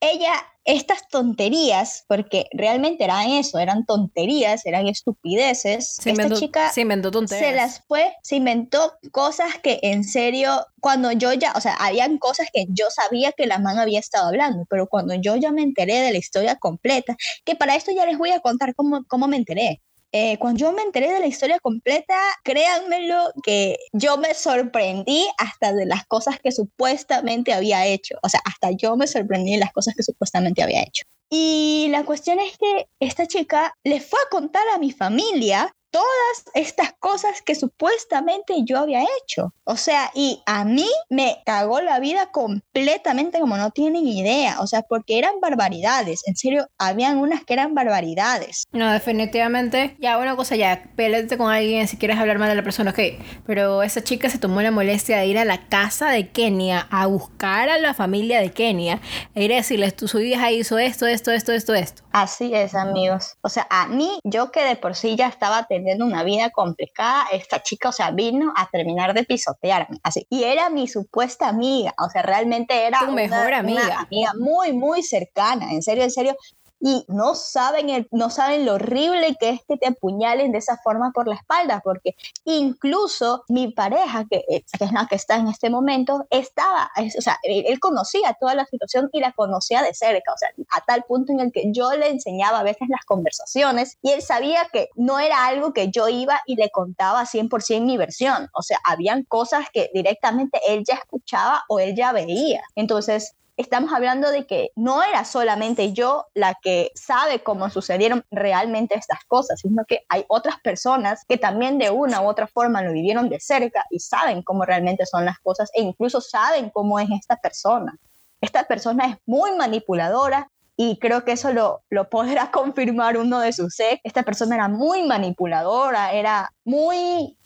[0.00, 0.32] ella
[0.68, 5.98] estas tonterías, porque realmente eran eso, eran tonterías, eran estupideces.
[6.04, 7.48] Esta chica se inventó tonterías.
[7.48, 12.18] Se las fue, se inventó cosas que en serio, cuando yo ya, o sea, habían
[12.18, 15.62] cosas que yo sabía que la man había estado hablando, pero cuando yo ya me
[15.62, 17.16] enteré de la historia completa,
[17.46, 19.80] que para esto ya les voy a contar cómo, cómo me enteré.
[20.12, 25.72] Eh, cuando yo me enteré de la historia completa, créanmelo que yo me sorprendí hasta
[25.72, 28.16] de las cosas que supuestamente había hecho.
[28.22, 31.04] O sea, hasta yo me sorprendí de las cosas que supuestamente había hecho.
[31.30, 36.44] Y la cuestión es que esta chica le fue a contar a mi familia todas
[36.54, 39.54] estas cosas que supuestamente yo había hecho.
[39.64, 44.60] O sea, y a mí me cagó la vida completamente como no tienen idea.
[44.60, 46.22] O sea, porque eran barbaridades.
[46.26, 48.64] En serio, habían unas que eran barbaridades.
[48.72, 49.96] No, definitivamente.
[49.98, 53.00] Ya, una cosa ya, peleate con alguien si quieres hablar mal de la persona, ok.
[53.46, 57.06] Pero esa chica se tomó la molestia de ir a la casa de Kenia a
[57.06, 59.00] buscar a la familia de Kenia
[59.34, 62.02] e ir a decirles, tu su hija hizo esto, esto, esto, esto, esto.
[62.20, 63.36] Así es, amigos.
[63.42, 67.26] O sea, a mí, yo que de por sí ya estaba teniendo una vida complicada,
[67.30, 70.26] esta chica, o sea, vino a terminar de pisotearme, así.
[70.28, 73.84] Y era mi supuesta amiga, o sea, realmente era tu mejor amiga.
[73.84, 76.36] Una amiga muy, muy cercana, en serio, en serio
[76.80, 80.76] y no saben, el, no saben lo horrible que es que te apuñalen de esa
[80.78, 82.14] forma por la espalda, porque
[82.44, 87.38] incluso mi pareja, que, eh, es la que está en este momento, estaba, o sea,
[87.42, 91.32] él, conocía toda la situación y la conocía de cerca, o sea, a tal punto
[91.32, 95.18] en el que yo le enseñaba a veces las conversaciones y él sabía que no
[95.18, 99.66] era algo que yo iba y le contaba 100% mi versión, o sea, habían cosas
[99.72, 102.62] que directamente él ya escuchaba o él ya veía.
[102.74, 108.94] Entonces, estamos hablando de que no era solamente yo la que sabe cómo sucedieron realmente
[108.94, 112.92] estas cosas, sino que hay otras personas que también de una u otra forma lo
[112.92, 117.10] vivieron de cerca y saben cómo realmente son las cosas e incluso saben cómo es
[117.10, 117.98] esta persona.
[118.40, 123.52] Esta persona es muy manipuladora y creo que eso lo, lo podrá confirmar uno de
[123.52, 124.00] sus ex.
[124.04, 127.36] Esta persona era muy manipuladora, era muy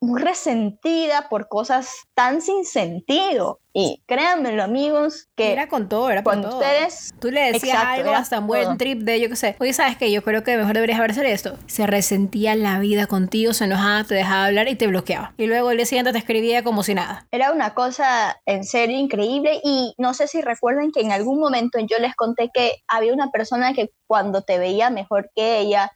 [0.00, 3.60] muy resentida por cosas tan sin sentido.
[3.72, 6.58] Y créanmelo, amigos, que era con todo, era con todo.
[6.58, 7.12] ustedes.
[7.20, 9.56] Tú le decías algo hasta un buen trip de yo qué sé.
[9.60, 10.10] Oye, ¿sabes qué?
[10.10, 11.58] Yo creo que mejor deberías haber hecho esto.
[11.66, 15.34] Se resentía la vida contigo, se enojaba, te dejaba hablar y te bloqueaba.
[15.36, 17.26] Y luego el día siguiente te escribía como si nada.
[17.30, 19.60] Era una cosa en serio increíble.
[19.62, 23.30] Y no sé si recuerdan que en algún momento yo les conté que había una
[23.30, 25.92] persona que cuando te veía mejor que ella,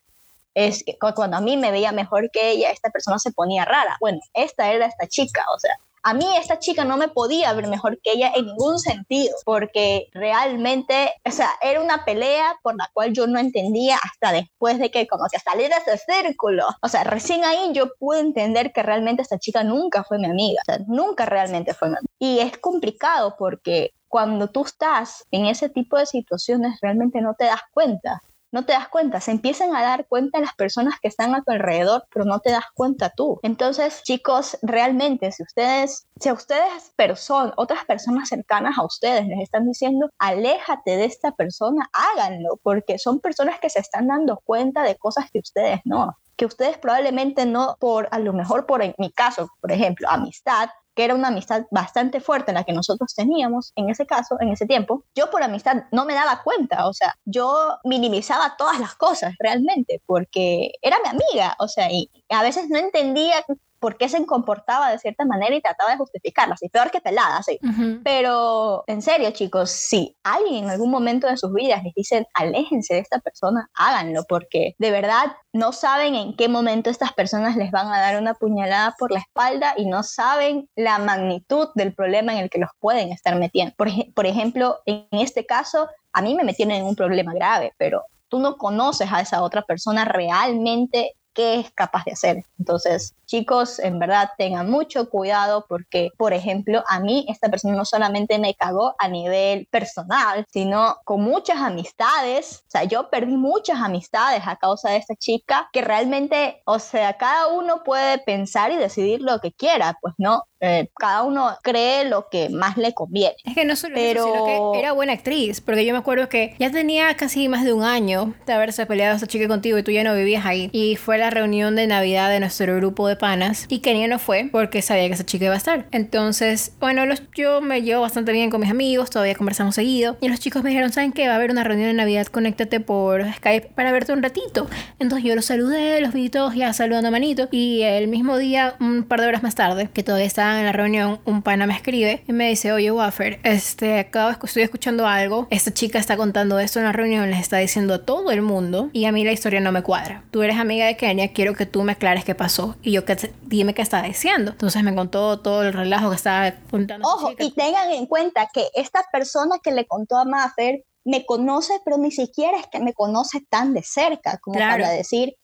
[0.55, 3.96] es que cuando a mí me veía mejor que ella, esta persona se ponía rara.
[4.01, 7.66] Bueno, esta era esta chica, o sea, a mí esta chica no me podía ver
[7.66, 12.88] mejor que ella en ningún sentido, porque realmente, o sea, era una pelea por la
[12.92, 16.66] cual yo no entendía hasta después de que como que salí de ese círculo.
[16.82, 20.62] O sea, recién ahí yo pude entender que realmente esta chica nunca fue mi amiga,
[20.62, 22.11] o sea, nunca realmente fue mi amiga.
[22.18, 27.44] Y es complicado porque cuando tú estás en ese tipo de situaciones realmente no te
[27.44, 28.20] das cuenta
[28.53, 31.53] no te das cuenta, se empiezan a dar cuenta las personas que están a tu
[31.53, 33.38] alrededor, pero no te das cuenta tú.
[33.42, 39.40] Entonces, chicos, realmente, si ustedes, si a ustedes, personas, otras personas cercanas a ustedes les
[39.40, 44.82] están diciendo, aléjate de esta persona, háganlo, porque son personas que se están dando cuenta
[44.82, 49.12] de cosas que ustedes no que ustedes probablemente no, por a lo mejor por mi
[49.12, 53.91] caso, por ejemplo, amistad, que era una amistad bastante fuerte la que nosotros teníamos en
[53.91, 57.78] ese caso, en ese tiempo, yo por amistad no me daba cuenta, o sea, yo
[57.84, 62.78] minimizaba todas las cosas realmente, porque era mi amiga, o sea, y a veces no
[62.78, 63.45] entendía
[63.80, 67.42] por qué se comportaba de cierta manera y trataba de justificarla, así peor que pelada,
[67.42, 67.58] sí.
[68.04, 72.94] Pero en serio, chicos, si alguien en algún momento de sus vidas les dicen aléjense
[72.94, 77.70] de esta persona, háganlo, porque de verdad no saben en qué momento estas personas les
[77.70, 82.32] van a dar una puñalada por la espalda y no saben la magnitud del problema
[82.32, 83.74] en el que los pueden estar metiendo.
[83.76, 88.04] Por, por ejemplo, en este caso, a mí me metieron en un problema grave, pero
[88.28, 92.44] tú no conoces a esa otra persona realmente qué es capaz de hacer.
[92.58, 97.84] Entonces, chicos, en verdad tengan mucho cuidado porque, por ejemplo, a mí esta persona no
[97.84, 102.64] solamente me cagó a nivel personal, sino con muchas amistades.
[102.66, 107.16] O sea, yo perdí muchas amistades a causa de esta chica que realmente, o sea,
[107.18, 112.04] cada uno puede pensar y decidir lo que quiera, pues no, eh, cada uno cree
[112.04, 113.36] lo que más le conviene.
[113.44, 116.28] Es que no solo Pero- eso, sino que era buena actriz, porque yo me acuerdo
[116.28, 119.82] que ya tenía casi más de un año de haberse peleado esta chica contigo y
[119.82, 120.68] tú ya no vivías ahí.
[120.72, 124.48] Y fue la reunión de Navidad de nuestro grupo de panas y Kenia no fue
[124.50, 125.86] porque sabía que esa chica iba a estar.
[125.92, 130.16] Entonces, bueno, los, yo me llevo bastante bien con mis amigos, todavía conversamos seguido.
[130.20, 131.28] Y los chicos me dijeron, ¿saben qué?
[131.28, 134.68] Va a haber una reunión de Navidad, conéctate por Skype para verte un ratito.
[134.98, 137.48] Entonces yo los saludé, los vi todos ya saludando manito.
[137.52, 140.72] Y el mismo día, un par de horas más tarde, que todavía estaban en la
[140.72, 145.46] reunión, un pana me escribe y me dice, oye, Waffer, este, acabo estoy escuchando algo.
[145.50, 148.90] Esta chica está contando esto en la reunión, les está diciendo a todo el mundo
[148.92, 150.24] y a mí la historia no me cuadra.
[150.30, 152.76] Tú eres amiga de Kenia, quiero que tú me aclares qué pasó.
[152.82, 154.52] Y yo, ¿qué te- dime qué está diciendo.
[154.52, 157.08] Entonces me contó todo el relajo que estaba contando.
[157.08, 161.80] Ojo, y tengan en cuenta que esta persona que le contó a Maffer me conoce,
[161.84, 164.84] pero ni siquiera es que me conoce tan de cerca como Claro.
[164.84, 165.34] para decir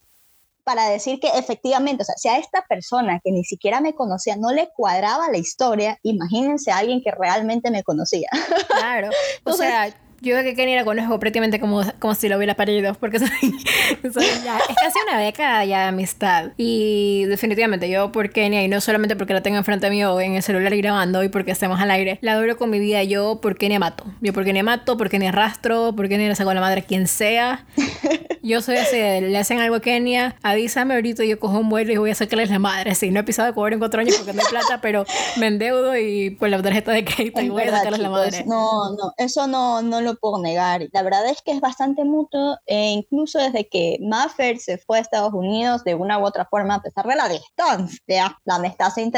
[0.64, 4.34] para decir que efectivamente, o sea, si a esta persona que ni siquiera me conocía
[4.34, 8.28] no le cuadraba la historia, imagínense a alguien que realmente me conocía.
[8.68, 9.08] Claro.
[9.10, 12.94] O Entonces- sea, yo que Kenny la conozco prácticamente como, como si lo hubiera parido,
[12.94, 13.28] porque soy,
[14.12, 16.52] soy ya- es casi una década ya de amistad.
[16.56, 20.42] Y definitivamente yo por Kenia, y no solamente porque la tengo enfrente mío en el
[20.42, 23.02] celular y grabando y porque estemos al aire, la adoro con mi vida.
[23.04, 24.04] Yo por Kenia mato.
[24.20, 27.06] Yo por Kenia mato, por Kenia arrastro, por Kenia le saco la madre a quien
[27.06, 27.64] sea.
[28.42, 31.92] Yo soy así, de, le hacen algo a Kenia, avísame ahorita, yo cojo un vuelo
[31.92, 32.94] y voy a sacarles la madre.
[32.94, 35.04] Sí, no he pisado cobrar en cuatro años porque no hay plata, pero
[35.36, 38.20] me endeudo y por la tarjeta de crédito y voy a verdad, sacarles la chicos,
[38.20, 38.44] madre.
[38.46, 40.88] No, no, eso no, no lo puedo negar.
[40.92, 45.00] La verdad es que es bastante mutuo, e incluso desde que Maffer se fue a
[45.02, 49.10] Estados Unidos, de una u otra forma, a pesar de la distancia, la amistad se,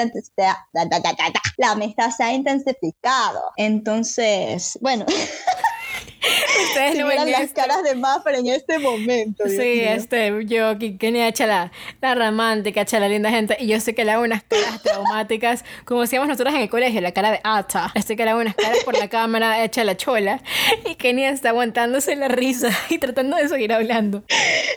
[1.57, 3.41] la amistad se ha intensificado.
[3.57, 5.05] Entonces, bueno,
[6.69, 9.45] Ustedes si no ven las caras de Maffer en este momento.
[9.45, 9.91] Dios Sí, mío.
[9.91, 11.71] este, yo que Kenia echa la,
[12.15, 16.01] romántica, echa la linda gente, y yo sé que le hago unas caras traumáticas, como
[16.03, 17.93] decíamos nosotros en el colegio, la cara de ata.
[17.95, 20.43] Este que le hago unas caras por la cámara, echa la chola,
[20.85, 24.25] y Kenia está aguantándose la risa y tratando de seguir hablando.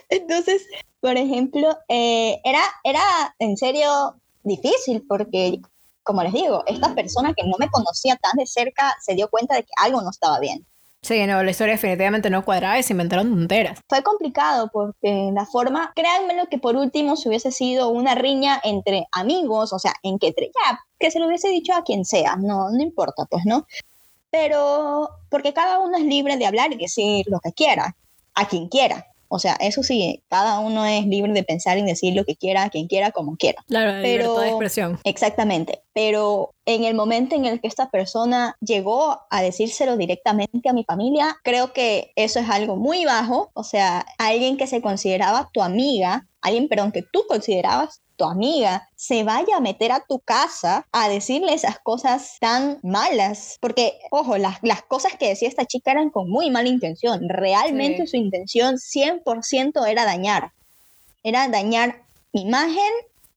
[0.09, 0.65] Entonces,
[0.99, 3.01] por ejemplo, eh, era, era
[3.39, 5.59] en serio difícil porque,
[6.03, 9.55] como les digo, esta persona que no me conocía tan de cerca se dio cuenta
[9.55, 10.65] de que algo no estaba bien.
[11.03, 13.79] Sí, no, la historia definitivamente no cuadraba y se inventaron tonteras.
[13.89, 19.07] Fue complicado porque la forma, créanmelo que por último si hubiese sido una riña entre
[19.11, 22.69] amigos, o sea, en que ya, que se lo hubiese dicho a quien sea, no,
[22.69, 23.65] no importa, pues, ¿no?
[24.29, 27.95] Pero porque cada uno es libre de hablar y decir lo que quiera,
[28.35, 29.07] a quien quiera.
[29.33, 32.69] O sea, eso sí, cada uno es libre de pensar y decir lo que quiera,
[32.69, 33.63] quien quiera, como quiera.
[33.67, 34.99] Claro, la Pero- libertad de expresión.
[35.05, 40.73] Exactamente, pero en el momento en el que esta persona llegó a decírselo directamente a
[40.73, 45.49] mi familia, creo que eso es algo muy bajo, o sea, alguien que se consideraba
[45.53, 50.19] tu amiga, alguien, perdón, que tú considerabas tu amiga, se vaya a meter a tu
[50.19, 55.65] casa a decirle esas cosas tan malas, porque, ojo, las, las cosas que decía esta
[55.65, 58.07] chica eran con muy mala intención, realmente Sí.
[58.07, 60.51] su intención 100% era dañar,
[61.23, 62.03] era dañar
[62.33, 62.91] mi imagen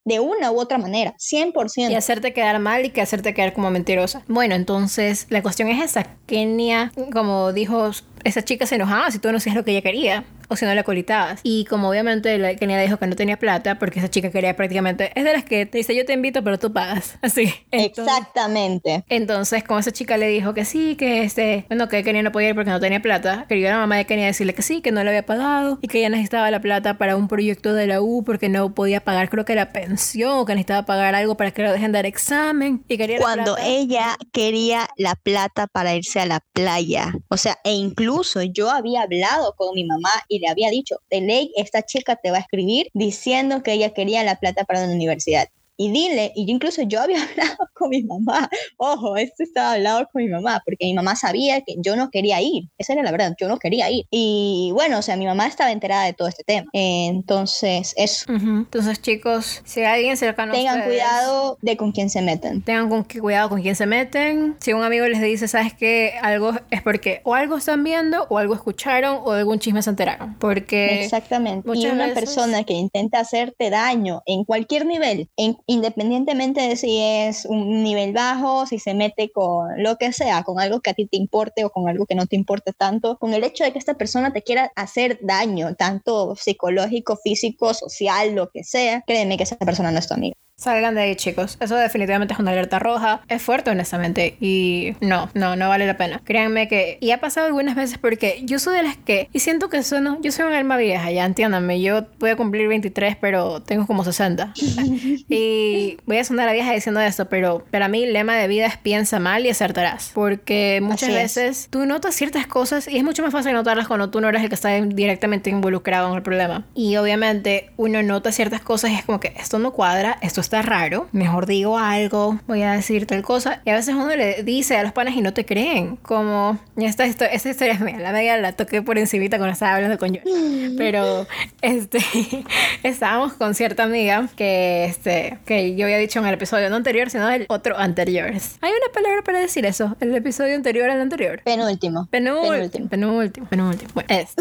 [0.04, 1.90] de una u otra manera, 100%.
[1.90, 4.22] Y hacerte quedar mal y que hacerte quedar como mentirosa.
[4.28, 6.06] Bueno, entonces la cuestión es esa.
[6.26, 7.90] Kenia, como dijo,
[8.22, 10.74] esa chica se enojaba si tú no hacías lo que ella quería o si no
[10.74, 11.40] la colitabas.
[11.42, 15.12] Y como obviamente la Kenia dijo que no tenía plata porque esa chica quería prácticamente...
[15.14, 17.16] Es de las que te dice yo te invito pero tú pagas.
[17.22, 17.52] Así.
[17.70, 19.04] Entonces- Exactamente.
[19.08, 22.50] entonces, como esa chica le dijo que sí, que este, bueno, que Kenia no podía
[22.50, 25.02] ir porque no tenía plata, quería la mamá de Kenia decirle que sí, que no
[25.02, 28.24] le había pagado y que ella necesitaba la plata para un proyecto de la U
[28.24, 31.62] porque no podía pagar, creo que era pensión o que necesitaba pagar algo para que
[31.62, 36.26] lo dejen dar examen y quería la Cuando ella quería la plata para irse a
[36.26, 37.12] la playa.
[37.28, 41.20] O sea, e incluso yo había hablado con mi mamá y le había dicho, de
[41.20, 44.92] ley, esta chica te va a escribir diciendo que ella quería la plata para la
[44.92, 45.48] universidad.
[45.76, 50.08] Y dile, y yo incluso yo había hablado con mi mamá, ojo, esto estaba hablado
[50.12, 53.10] con mi mamá, porque mi mamá sabía que yo no quería ir, esa era la
[53.10, 54.06] verdad, yo no quería ir.
[54.10, 56.68] Y bueno, o sea, mi mamá estaba enterada de todo este tema.
[56.72, 58.48] Entonces, eso, Ujú.
[58.64, 62.62] Entonces, chicos, si alguien cercano a tengan ustedes- cuidado de con quién se meten.
[62.62, 64.56] Tengan con qué cuidado con quién se meten.
[64.60, 66.14] Si un amigo les dice, ¿sabes qué?
[66.22, 69.90] Algo es porque o algo están viendo, o algo escucharon, o de algún chisme se
[69.90, 70.36] enteraron.
[70.38, 71.68] Porque Exactamente.
[71.74, 77.00] Y una veces- persona que intenta hacerte daño en cualquier nivel, en- independientemente de si
[77.00, 80.94] es un nivel bajo, si se mete con lo que sea, con algo que a
[80.94, 83.72] ti te importe o con algo que no te importe tanto, con el hecho de
[83.72, 89.36] que esta persona te quiera hacer daño, tanto psicológico, físico, social, lo que sea, créeme
[89.36, 90.36] que esa persona no es tu amiga.
[90.56, 91.56] Salgan de ahí, chicos.
[91.60, 93.22] Eso definitivamente es una alerta roja.
[93.28, 94.36] Es fuerte, honestamente.
[94.40, 96.20] Y no, no, no vale la pena.
[96.24, 96.96] Créanme que...
[97.00, 99.28] Y ha pasado algunas veces porque yo soy de las que...
[99.32, 100.20] Y siento que eso no...
[100.22, 101.80] Yo soy un alma vieja, ya entiéndanme.
[101.82, 104.54] Yo voy a cumplir 23, pero tengo como 60.
[105.28, 108.66] y voy a sonar a vieja diciendo esto, pero para mí el lema de vida
[108.66, 110.12] es piensa mal y acertarás.
[110.14, 111.22] Porque muchas Así es.
[111.22, 114.42] veces tú notas ciertas cosas y es mucho más fácil notarlas cuando tú no eres
[114.42, 116.64] el que está directamente involucrado en el problema.
[116.74, 120.62] Y obviamente uno nota ciertas cosas y es como que esto no cuadra, esto está
[120.62, 123.60] raro, mejor digo algo, voy a decir tal cosa.
[123.64, 125.96] Y a veces uno le dice a los panas y no te creen.
[125.96, 129.74] Como, esta, histo- esta historia es mía, la media la toqué por encimita cuando estaba
[129.76, 130.20] hablando con yo.
[130.78, 131.26] Pero,
[131.62, 131.98] este,
[132.82, 137.10] estábamos con cierta amiga que, este, que yo había dicho en el episodio no anterior,
[137.10, 138.28] sino el otro anterior.
[138.60, 141.40] Hay una palabra para decir eso, el episodio anterior al anterior.
[141.44, 142.06] Penúltimo.
[142.10, 143.90] Penúltimo, penúltimo, penúltimo.
[143.94, 144.34] Bueno, es.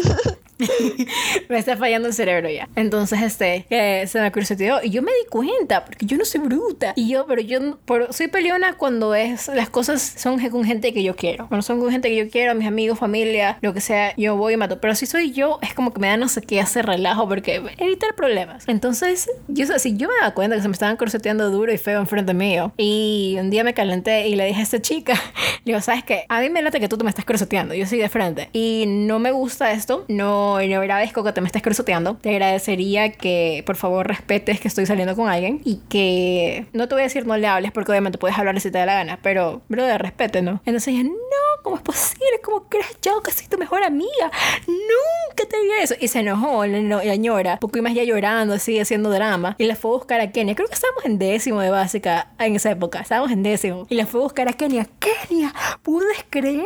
[1.48, 2.68] me está fallando el cerebro ya.
[2.76, 6.40] Entonces, este, que se me cruceteó y yo me di cuenta, porque yo no soy
[6.40, 6.92] bruta.
[6.96, 7.78] Y yo, pero yo
[8.10, 11.48] soy peleona cuando es, las cosas son con gente que yo quiero.
[11.48, 14.54] Cuando son con gente que yo quiero, mis amigos, familia, lo que sea, yo voy
[14.54, 14.80] y mato.
[14.80, 17.62] Pero si soy yo, es como que me da no sé qué hacer relajo porque
[17.78, 18.68] evitar problemas.
[18.68, 22.00] Entonces, yo, si yo me daba cuenta que se me estaban cruceteando duro y feo
[22.00, 25.14] enfrente mío, y un día me calenté y le dije a esta chica,
[25.64, 26.24] le digo, ¿sabes qué?
[26.28, 28.48] A mí me late que tú te me estás cruceteando, yo soy de frente.
[28.52, 32.16] Y no me gusta esto, no, no agradezco que te me estés cruceteando.
[32.16, 36.94] Te agradecería que por favor respetes que estoy saliendo con alguien y que no te
[36.94, 39.18] voy a decir no le hables porque obviamente puedes hablar si te da la gana,
[39.22, 40.60] pero brother, respete, ¿no?
[40.64, 42.40] Entonces ella, no, ¿cómo es posible?
[42.42, 44.30] ¿Cómo crees yo que soy tu mejor amiga?
[44.66, 45.94] Nunca te diría eso.
[46.00, 49.56] Y se enojó la, la ñora, poco y más ya llorando, así, haciendo drama.
[49.58, 50.54] Y la fue a buscar a Kenia.
[50.54, 53.00] Creo que estábamos en décimo de básica en esa época.
[53.00, 53.86] Estábamos en décimo.
[53.88, 54.86] Y la fue a buscar a Kenia.
[54.98, 56.64] Kenia, ¿puedes creer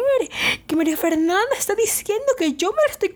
[0.66, 3.10] que María Fernanda está diciendo que yo me la estoy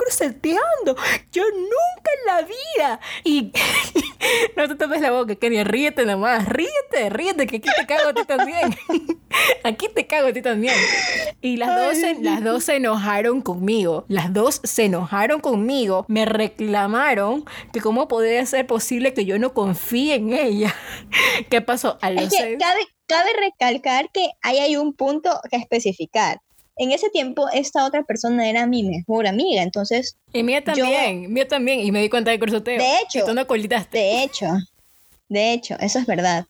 [1.33, 3.01] Yo nunca en la vida.
[3.25, 3.53] Y
[4.57, 5.65] no te tapes la boca, Kenia.
[5.65, 6.47] Ríete nomás.
[6.49, 8.75] Ríete, ríete, que aquí te cago a ti también.
[9.65, 10.75] aquí te cago a ti también.
[11.41, 14.05] Y las dos, se, las dos se enojaron conmigo.
[14.09, 16.05] Las dos se enojaron conmigo.
[16.09, 20.75] Me reclamaron que cómo podía ser posible que yo no confíe en ella.
[21.51, 21.99] ¿Qué pasó?
[22.03, 26.41] A los Es que seis- cabe, cabe recalcar que ahí hay un punto que especificar.
[26.83, 31.33] En ese tiempo, esta otra persona era mi mejor amiga, entonces, Y mía yo- también,
[31.33, 31.79] mía también.
[31.81, 32.79] Y me di cuenta del cruzoteo.
[32.79, 33.25] De hecho.
[33.25, 33.97] Tú no colitaste.
[33.99, 34.47] de hecho,
[35.29, 36.47] de hecho, eso es verdad.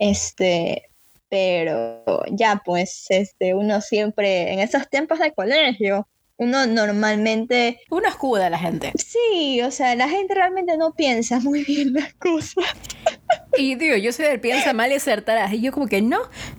[0.00, 0.82] Este,
[1.28, 6.08] pero ya pues, este, uno siempre, en esos tiempos de colegio,
[6.38, 8.92] uno normalmente, Uno escuda a la gente.
[8.96, 12.64] sí, o sea, la gente realmente no piensa muy bien las cosas.
[13.56, 15.52] Y digo, yo soy del piensa mal y acertarás.
[15.54, 16.18] Y yo como que no.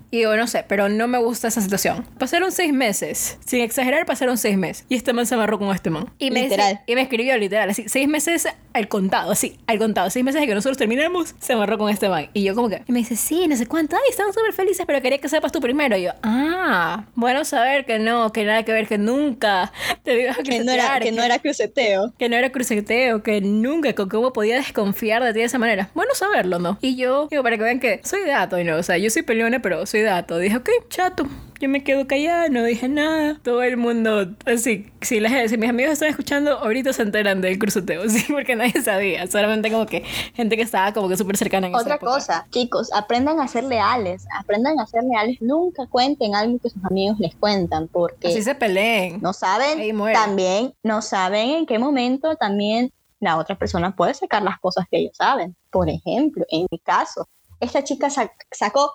[0.09, 2.05] Y digo, no sé, pero no me gusta esa situación.
[2.17, 3.37] Pasaron seis meses.
[3.45, 4.85] Sin exagerar, pasaron seis meses.
[4.89, 6.09] Y este man se amarró con este man.
[6.17, 6.81] Y me, Literal.
[6.87, 10.09] y me escribió literal, así, seis meses al contado, así, al contado.
[10.09, 12.29] Seis meses de que nosotros terminamos, se amarró con este man.
[12.33, 13.95] Y yo como que, y me dice, sí, no sé cuánto.
[13.95, 15.97] Ay, estamos súper felices, pero quería que sepas tú primero.
[15.97, 19.71] Y yo, ah, bueno saber que no, que nada que ver, que nunca
[20.03, 22.13] te digo Que no era, que no era cruceteo.
[22.17, 25.89] que no era cruceteo, que nunca, con cómo podía desconfiar de ti de esa manera.
[25.93, 26.77] Bueno saberlo, ¿no?
[26.81, 28.77] Y yo, digo, para que vean que soy dato, ¿no?
[28.77, 30.37] O sea, yo soy peleona, pero soy dato.
[30.39, 31.25] Dije, ok, chato.
[31.59, 33.39] Yo me quedo callada, no dije nada.
[33.43, 37.57] Todo el mundo, así, si, las- si mis amigos están escuchando, ahorita se enteran del
[37.57, 39.25] cruceteo, sí, porque nadie sabía.
[39.25, 40.01] Solamente como que
[40.35, 42.11] gente que estaba como que súper cercana en esa Otra época.
[42.11, 46.85] cosa, chicos, aprendan a ser leales, aprendan a ser leales, nunca cuenten algo que sus
[46.85, 49.19] amigos les cuentan, porque Así se peleen.
[49.23, 49.79] no saben,
[50.13, 54.99] también no saben en qué momento también la otra persona puede sacar las cosas que
[54.99, 55.55] ellos saben.
[55.71, 57.27] Por ejemplo, en mi caso,
[57.59, 58.91] esta chica sac- sacó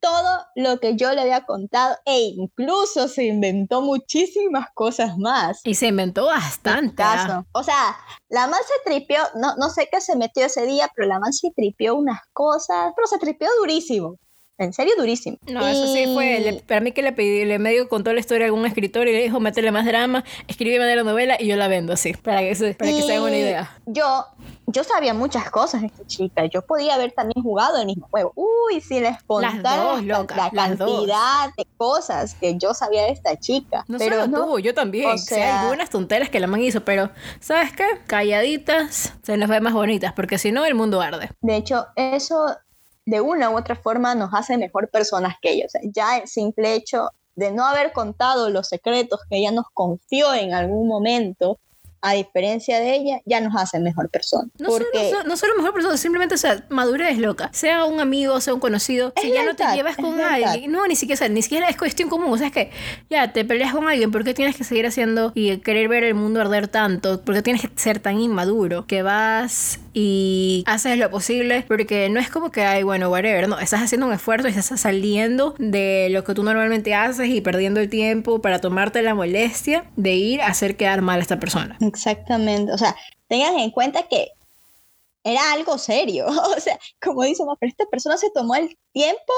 [0.00, 5.60] todo lo que yo le había contado e incluso se inventó muchísimas cosas más.
[5.64, 7.02] Y se inventó bastante.
[7.02, 7.44] ah.
[7.52, 7.96] O sea,
[8.28, 11.32] la man se tripió, no, no sé qué se metió ese día, pero la man
[11.32, 14.16] se tripió unas cosas, pero se tripió durísimo.
[14.58, 15.36] En serio, durísimo.
[15.46, 16.40] No, eso sí fue.
[16.40, 19.06] le- Y- para mí que le pedí, le medio contó la historia a algún escritor
[19.06, 22.14] y le dijo, métele más drama, escríbeme de la novela y yo la vendo así,
[22.14, 23.78] para que se, para que se hagan una Y idea.
[23.84, 24.24] Yo,
[24.66, 26.46] yo sabía muchas cosas de esta chica.
[26.46, 28.32] Yo podía haber también jugado el mismo juego.
[28.34, 30.90] Uy, si les contara dos, la- la las dos.
[30.90, 33.84] cantidad de cosas que yo sabía de esta chica.
[33.88, 35.10] No pero solo no, tú, yo también.
[35.10, 37.84] o sea- algunas tonteras que la man hizo, pero ¿sabes qué?
[38.06, 41.30] Calladitas se nos ve más bonitas, porque si no el mundo arde.
[41.42, 42.56] De hecho, eso
[43.06, 45.72] de una u otra forma nos hace mejor personas que ellos.
[45.84, 50.54] ya el simple hecho de no haber contado los secretos que ella nos confió en
[50.54, 51.58] algún momento,
[52.00, 54.48] a diferencia de ella, ya nos hace mejor persona.
[54.58, 57.50] No, porque solo, no solo mejor persona, simplemente, o sea, madurez loca.
[57.52, 59.12] Sea un amigo, sea un conocido.
[59.16, 61.68] Es si ya no te llevas con alguien, no, ni siquiera, o sea, ni siquiera
[61.68, 62.32] es cuestión común.
[62.32, 62.70] O sea, es que
[63.10, 66.14] ya te peleas con alguien, ¿por qué tienes que seguir haciendo y querer ver el
[66.14, 67.22] mundo arder tanto?
[67.22, 72.20] ¿Por qué tienes que ser tan inmaduro que vas y haces lo posible porque no
[72.20, 76.08] es como que, ay, bueno, whatever, no, estás haciendo un esfuerzo y estás saliendo de
[76.10, 80.42] lo que tú normalmente haces y perdiendo el tiempo para tomarte la molestia de ir
[80.42, 81.78] a hacer quedar mal a esta persona.
[81.80, 82.94] Exactamente, o sea,
[83.26, 84.32] tengan en cuenta que
[85.24, 86.26] era algo serio,
[86.56, 89.32] o sea, como dice, pero esta persona se tomó el tiempo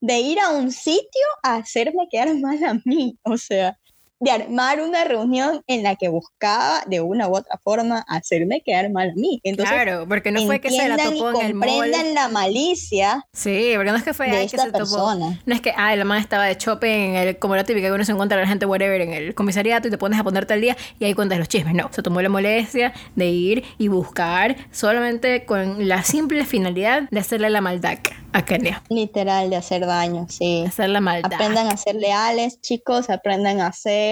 [0.00, 3.78] de ir a un sitio a hacerme quedar mal a mí, o sea,
[4.22, 8.88] de armar una reunión en la que buscaba de una u otra forma hacerme quedar
[8.90, 9.40] mal a mí.
[9.42, 11.68] Entonces, claro, porque no fue que se la topó en el mall.
[11.68, 13.26] comprendan la malicia.
[13.32, 15.26] Sí, porque no es que fue de que se persona.
[15.26, 15.42] topó.
[15.44, 17.92] No es que, ah, la man estaba de shopping, en el, como la típica que
[17.92, 20.54] uno se encuentra a la gente whatever en el comisariato y te pones a ponerte
[20.54, 21.74] al día y ahí cuentas los chismes.
[21.74, 27.18] No, se tomó la molestia de ir y buscar solamente con la simple finalidad de
[27.18, 27.98] hacerle la maldad
[28.32, 28.82] a Kenia.
[28.88, 30.64] Literal, de hacer daño, sí.
[30.66, 31.32] Hacer la maldad.
[31.34, 34.11] Aprendan a ser leales, chicos, aprendan a ser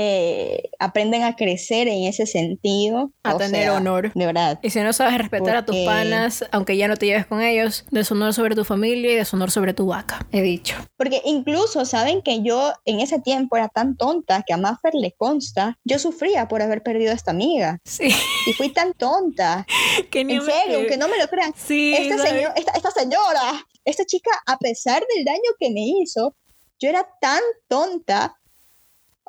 [0.00, 3.10] eh, aprenden a crecer en ese sentido.
[3.24, 4.12] A tener honor.
[4.14, 4.60] De verdad.
[4.62, 7.84] Y si no sabes respetar a tus panas, aunque ya no te lleves con ellos,
[7.90, 10.76] deshonor sobre tu familia y deshonor sobre tu vaca, he dicho.
[10.96, 15.16] Porque incluso saben que yo en ese tiempo era tan tonta que a Maffer le
[15.16, 17.80] consta, yo sufría por haber perdido a esta amiga.
[17.84, 18.14] Sí.
[18.46, 19.66] Y fui tan tonta.
[20.12, 21.52] que en serio, aunque no me lo crean.
[21.56, 21.92] Sí.
[21.98, 26.36] Esta, esta señora, esta chica, a pesar del daño que me hizo,
[26.78, 28.37] yo era tan tonta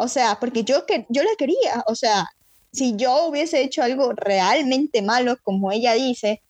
[0.02, 1.84] o sea, porque yo, que, yo la quería.
[1.88, 2.26] O sea,
[2.72, 6.42] si yo hubiese hecho algo realmente malo, como ella dice,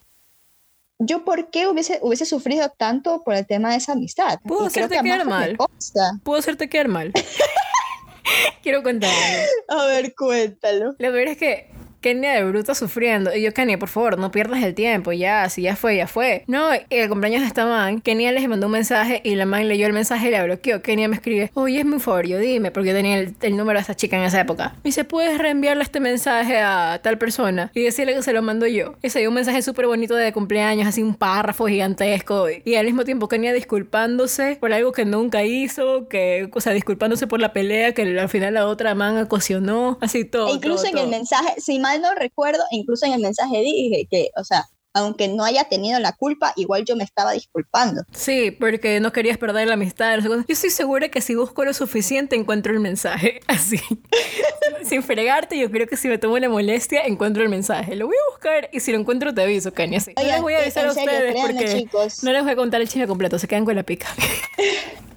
[0.99, 4.37] yo por qué hubiese, hubiese sufrido tanto por el tema de esa amistad.
[4.45, 5.57] Pudo hacerte quedar mal.
[6.23, 7.11] Pudo hacerte quedar mal.
[8.61, 9.09] Quiero contar
[9.67, 10.91] A ver, cuéntalo.
[10.99, 11.71] Lo peor es que
[12.01, 13.35] Kenia de bruto sufriendo.
[13.35, 16.43] Y yo, Kenia, por favor, no pierdas el tiempo, ya, si ya fue, ya fue.
[16.47, 19.85] No, el cumpleaños de esta man, Kenia les mandó un mensaje y la man leyó
[19.85, 20.81] el mensaje y la bloqueó.
[20.81, 23.95] Kenia me escribe, oye, es muy favor, dime, porque yo tenía el, número de esa
[23.95, 24.73] chica en esa época.
[24.77, 27.71] Me dice, ¿puedes reenviarle este mensaje a tal persona?
[27.73, 28.95] Y decirle que se lo mando yo.
[29.01, 32.47] Y se dio un mensaje súper bonito de cumpleaños, así un párrafo gigantesco.
[32.63, 37.27] Y al mismo tiempo Kenia disculpándose por algo que nunca hizo, que, o sea, disculpándose
[37.27, 40.47] por la pelea que al final la otra man ocasionó, así todo.
[40.47, 44.43] E incluso en el mensaje, si no recuerdo, incluso en el mensaje dije que, o
[44.43, 48.03] sea, aunque no haya tenido la culpa, igual yo me estaba disculpando.
[48.11, 50.19] Sí, porque no querías perder la amistad.
[50.19, 53.41] yo estoy segura que si busco lo suficiente encuentro el mensaje.
[53.47, 53.79] Así.
[54.83, 57.95] Sin fregarte, yo creo que si me tomo la molestia encuentro el mensaje.
[57.95, 59.99] Lo voy a buscar y si lo encuentro te aviso, Kanye.
[60.15, 61.87] no les voy a avisar a ustedes porque
[62.23, 64.07] no les voy a contar el chisme completo, se quedan con la pica.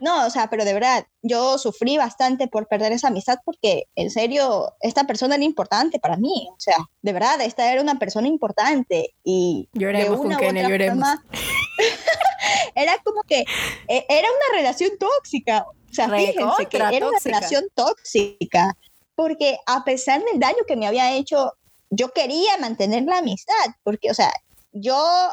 [0.00, 4.10] No, o sea, pero de verdad, yo sufrí bastante por perder esa amistad porque, en
[4.10, 6.48] serio, esta persona era importante para mí.
[6.50, 11.08] O sea, de verdad, esta era una persona importante y lloremos de una con lloremos.
[12.74, 13.44] era como que
[13.88, 15.66] e, era una relación tóxica.
[15.68, 18.76] O sea, fíjense que era una relación tóxica
[19.14, 21.52] porque a pesar del daño que me había hecho,
[21.90, 24.32] yo quería mantener la amistad porque, o sea,
[24.72, 25.30] yo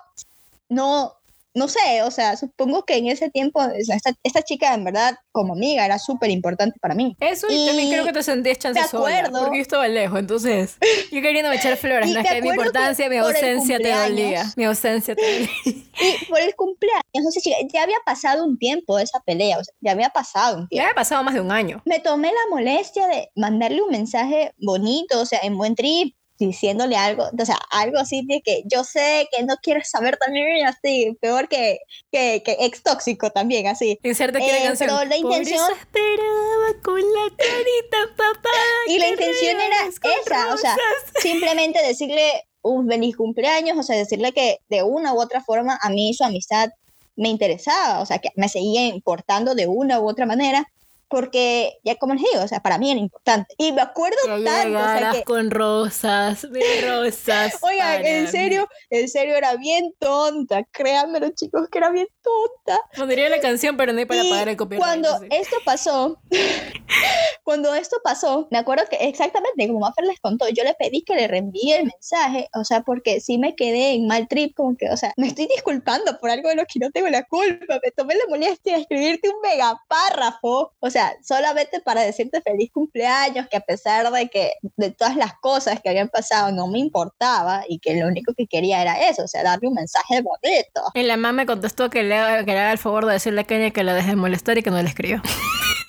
[0.69, 1.15] no,
[1.53, 5.53] no sé, o sea, supongo que en ese tiempo esta, esta chica en verdad como
[5.53, 7.15] amiga era súper importante para mí.
[7.19, 10.77] Eso y, también creo que te sentías chance de acuerdo, porque yo estaba lejos, entonces
[11.11, 15.15] yo queriendo echar flores, no es que mi importancia, mi ausencia te dolía, mi ausencia
[15.15, 15.49] te dolía.
[15.63, 17.41] Y por el cumpleaños, no sé,
[17.73, 20.75] ya había pasado un tiempo esa pelea, o sea, ya había pasado un tiempo.
[20.75, 21.81] Ya había pasado más de un año.
[21.85, 26.15] Me tomé la molestia de mandarle un mensaje bonito, o sea, en buen trip,
[26.47, 30.65] diciéndole algo, o sea, algo así de que yo sé que no quieres saber también,
[30.65, 31.79] así, peor que,
[32.11, 33.99] que, que ex tóxico también, así.
[34.03, 34.89] Inserte aquí eh, canción.
[34.89, 35.71] Pero la intención...
[35.71, 38.49] esperaba con la carita papá.
[38.87, 40.75] y la intención era esa, o sea,
[41.21, 45.89] simplemente decirle un feliz cumpleaños, o sea, decirle que de una u otra forma a
[45.89, 46.69] mí su amistad
[47.15, 50.67] me interesaba, o sea, que me seguía importando de una u otra manera
[51.11, 53.53] porque ya como les digo, o sea, para mí era importante.
[53.57, 55.23] Y me acuerdo tanto, o sea, que...
[55.23, 57.57] con rosas, de rosas.
[57.61, 62.81] Oigan, en serio, en serio era bien tonta, créanmelo chicos, que era bien tonta.
[62.95, 64.81] Pondría la canción, pero no hay para pagar el copyright.
[64.81, 66.17] Cuando esto pasó,
[67.43, 71.15] cuando esto pasó, me acuerdo que exactamente como Maffer les contó, yo le pedí que
[71.15, 74.89] le reenvíe el mensaje, o sea, porque sí me quedé en mal trip, como que,
[74.89, 77.91] o sea, me estoy disculpando por algo de lo que no tengo la culpa, me
[77.91, 83.57] tomé la molestia de escribirte un megapárrafo, o sea, solamente para decirte feliz cumpleaños, que
[83.57, 87.79] a pesar de que de todas las cosas que habían pasado no me importaba y
[87.79, 90.81] que lo único que quería era eso, o sea, darle un mensaje bonito.
[90.93, 93.71] Y la mamá me contestó que le, que haga el favor de decirle a Kenia
[93.71, 95.21] que la deje de molestar y que no le escribió.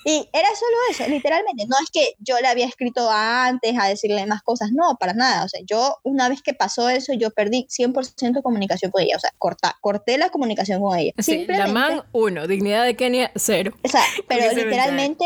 [0.05, 1.65] Y era solo eso, literalmente.
[1.67, 5.45] No es que yo le había escrito antes a decirle más cosas, no, para nada.
[5.45, 9.15] O sea, yo una vez que pasó eso, yo perdí 100% comunicación con ella.
[9.15, 11.13] O sea, corta, corté la comunicación con ella.
[11.19, 12.47] Sí, la man, uno.
[12.47, 13.73] Dignidad de Kenia, cero.
[13.83, 15.25] O sea, pero literalmente,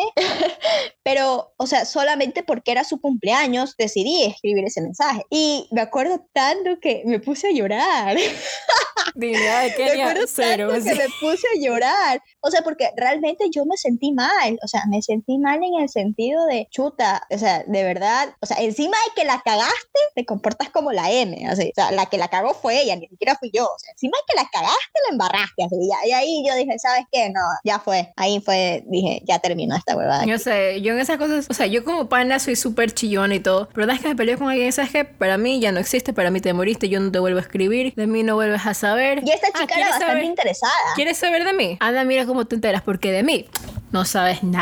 [1.03, 5.23] pero, o sea, solamente porque era su cumpleaños decidí escribir ese mensaje.
[5.29, 8.17] Y me acuerdo tanto que me puse a llorar.
[9.15, 10.69] Dignidad de Kenia, cero.
[10.73, 12.21] que me puse a llorar.
[12.41, 14.57] O sea, porque realmente yo me sentí mal.
[14.67, 17.25] O sea, me sentí mal en el sentido de chuta.
[17.31, 18.35] O sea, de verdad.
[18.41, 21.47] O sea, encima de que la cagaste, te comportas como la M.
[21.47, 21.69] Así.
[21.69, 23.63] O sea, la que la cagó fue ella, ni siquiera fui yo.
[23.63, 25.63] O sea, encima de que la cagaste, la embarraste.
[25.63, 25.75] Así.
[25.79, 27.29] Y, ahí yo dije, ¿sabes qué?
[27.29, 28.11] No, ya fue.
[28.17, 30.25] Ahí fue, dije, ya terminó esta huevada.
[30.25, 33.39] Yo sé, yo en esas cosas, o sea, yo como pana soy súper chillona y
[33.39, 33.69] todo.
[33.73, 35.05] Pero una vez que me peleé con alguien, ¿sabes qué?
[35.05, 37.93] Para mí ya no existe, para mí te moriste, yo no te vuelvo a escribir,
[37.95, 39.21] de mí no vuelves a saber.
[39.25, 40.73] Y esta ah, chica era bastante interesada.
[40.95, 41.77] ¿Quieres saber de mí?
[41.79, 43.47] Anda, mira cómo te enteras, porque de mí
[43.91, 44.56] no sabes nada.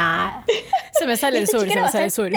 [0.98, 2.32] Se me sale el sur, se me sale el sur.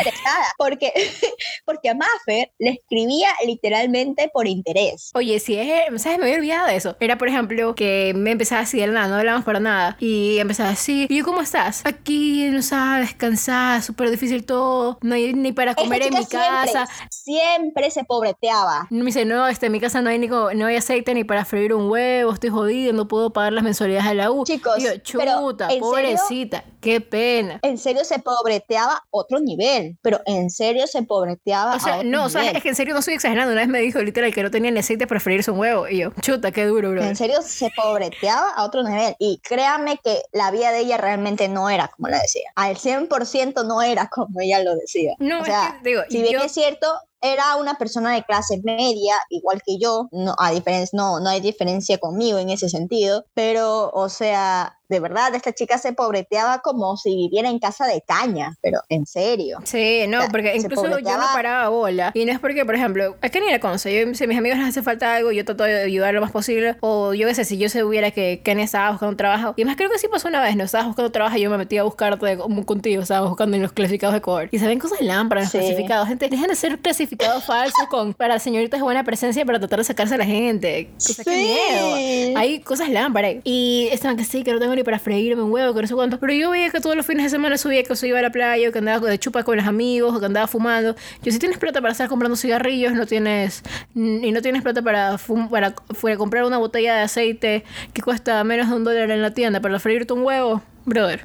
[0.56, 0.92] Porque,
[1.64, 5.11] porque a Maffer le escribía literalmente por interés.
[5.14, 6.18] Oye, si es, ¿sabes?
[6.18, 6.96] Me había olvidado de eso.
[7.00, 9.96] Era, por ejemplo, que me empezaba así de nada, no hablamos para nada.
[10.00, 11.84] Y empezaba así, ¿y cómo estás?
[11.84, 16.88] Aquí, no sabes, cansada, súper difícil todo, no hay ni para comer en mi casa.
[17.11, 18.86] Siempre se pobreteaba.
[18.90, 21.44] Me dice, no, este, en mi casa no hay, ni, no hay aceite ni para
[21.44, 24.44] freír un huevo, estoy jodido, no puedo pagar las mensualidades de la U.
[24.44, 26.64] Chicos, yo, chuta, pobrecita.
[26.80, 27.47] Qué pena.
[27.62, 31.76] En serio se pobreteaba otro nivel, pero en serio se pobreteaba.
[31.76, 33.53] O sea, no, o sea, es que en serio no estoy exagerando.
[33.53, 35.88] Una vez me dijo literal que no tenía ni aceite para freírse un huevo.
[35.88, 37.03] Y yo, chuta, qué duro, bro.
[37.03, 39.14] En serio se pobreteaba a otro nivel.
[39.18, 42.51] Y créame que la vida de ella realmente no era como la decía.
[42.55, 45.14] Al 100% no era como ella lo decía.
[45.18, 46.86] No, o sea, digo, si bien es cierto,
[47.20, 51.40] era una persona de clase media, igual que yo, no, a diferencia, no, no hay
[51.40, 56.97] diferencia conmigo en ese sentido, pero, o sea, de verdad, esta chica se pobreteaba como
[56.97, 59.59] si viviera en casa de caña, pero en serio.
[59.64, 62.11] Sí, no, porque incluso yo no paraba bola.
[62.14, 63.95] Y no es porque, por ejemplo, es que ni la conoce.
[63.95, 66.32] Yo, si a mis amigos les hace falta algo, yo trato de ayudar lo más
[66.32, 66.76] posible.
[66.80, 69.55] O yo qué sé, si yo se hubiera que Kenny estaba buscando trabajo.
[69.57, 71.59] Y más creo que sí pasó una vez, no estaba buscando trabajo y yo me
[71.59, 74.49] metí a buscarte como contigo, estaba buscando en los clasificados de cover.
[74.53, 76.09] Y saben cosas lámparas, los clasificados.
[76.09, 79.84] Gente, dejen de ser clasificados falsos con para señoritas de buena presencia para tratar de
[79.84, 80.91] sacarse a la gente.
[80.95, 81.30] Cosa sí.
[81.30, 82.39] miedo.
[82.39, 83.36] Hay cosas lámparas.
[83.45, 86.18] Y estaban que sí, que no tengo para freírme un huevo, que no sé cuánto.
[86.18, 88.30] Pero yo veía que todos los fines de semana subía que se iba a la
[88.30, 90.94] playa, que andaba de chupa con los amigos, o que andaba fumando.
[91.22, 93.62] Yo, si tienes plata para estar comprando cigarrillos, no tienes.
[93.94, 95.18] Y no tienes plata para,
[95.50, 99.32] para, para comprar una botella de aceite que cuesta menos de un dólar en la
[99.32, 101.24] tienda para freírte un huevo, brother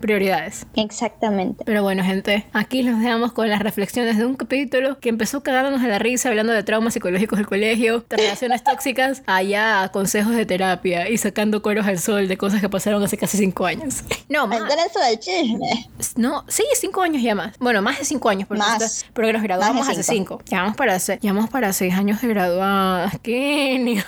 [0.00, 0.66] prioridades.
[0.74, 1.64] Exactamente.
[1.64, 5.82] Pero bueno, gente, aquí nos dejamos con las reflexiones de un capítulo que empezó cagándonos
[5.82, 10.46] de la risa, hablando de traumas psicológicos del colegio, de relaciones tóxicas, allá consejos de
[10.46, 14.02] terapia y sacando cueros al sol de cosas que pasaron hace casi cinco años.
[14.28, 14.60] No, más.
[14.62, 15.90] eso del chisme.
[16.14, 17.58] No, sí, cinco años ya más.
[17.58, 18.46] Bueno, más de cinco años.
[18.46, 19.04] Porque más.
[19.12, 20.40] porque nos graduamos hace cinco.
[20.48, 23.18] Llevamos para, llevamos para seis años de graduadas.
[23.22, 24.02] ¿Qué?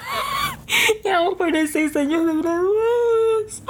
[1.04, 3.62] llevamos para seis años de graduadas.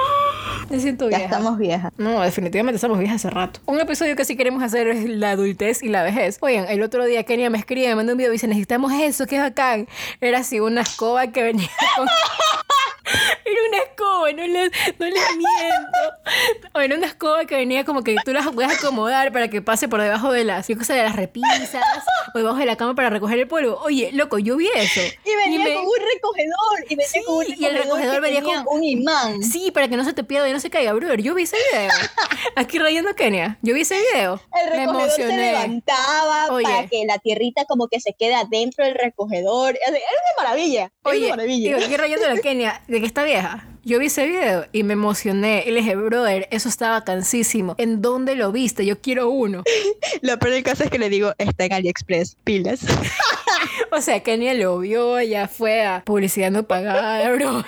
[0.68, 1.20] Me siento vieja.
[1.20, 1.92] Ya estamos viejas.
[1.96, 3.60] No, definitivamente estamos viejas hace rato.
[3.66, 6.38] Un episodio que sí queremos hacer es la adultez y la vejez.
[6.40, 9.26] Oigan, el otro día Kenia me escribe, me mandó un video y dice, necesitamos eso,
[9.26, 9.88] qué bacán.
[10.20, 12.06] Era así una escoba que venía con...
[13.44, 16.72] Era una escoba, no les, no les miento.
[16.74, 19.88] O era una escoba que venía como que tú las puedes acomodar para que pase
[19.88, 21.74] por debajo de las, cosas de las repisas
[22.34, 23.78] o debajo de la cama para recoger el polvo.
[23.82, 25.00] Oye, loco, yo vi eso.
[25.00, 26.84] Y venía con un recogedor.
[26.88, 27.58] Y venía con un recogedor.
[27.58, 29.42] Y el recogedor venía con un imán.
[29.42, 31.20] Sí, para que no se te pierda y no se caiga, brother.
[31.20, 31.90] Yo vi ese video.
[32.56, 33.58] Aquí rayando Kenia.
[33.62, 34.40] Yo vi ese video.
[34.64, 39.78] El recogedor se levantaba para que la tierrita como que se quede adentro del recogedor.
[39.86, 40.92] Era una maravilla.
[41.04, 41.76] Era una maravilla.
[41.76, 43.66] aquí rayando la Kenia de que está vieja.
[43.84, 45.64] Yo vi ese video y me emocioné.
[45.66, 47.74] Y le dije, brother, eso estaba cansísimo.
[47.78, 48.84] ¿En dónde lo viste?
[48.84, 49.64] Yo quiero uno.
[50.20, 52.80] lo peor del caso es que le digo, está en AliExpress, pilas.
[53.90, 57.64] o sea, Kenia lo vio, ya fue a publicidad no pagada, bro.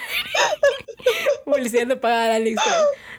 [1.47, 2.77] publicidad no pagada, AliExpress.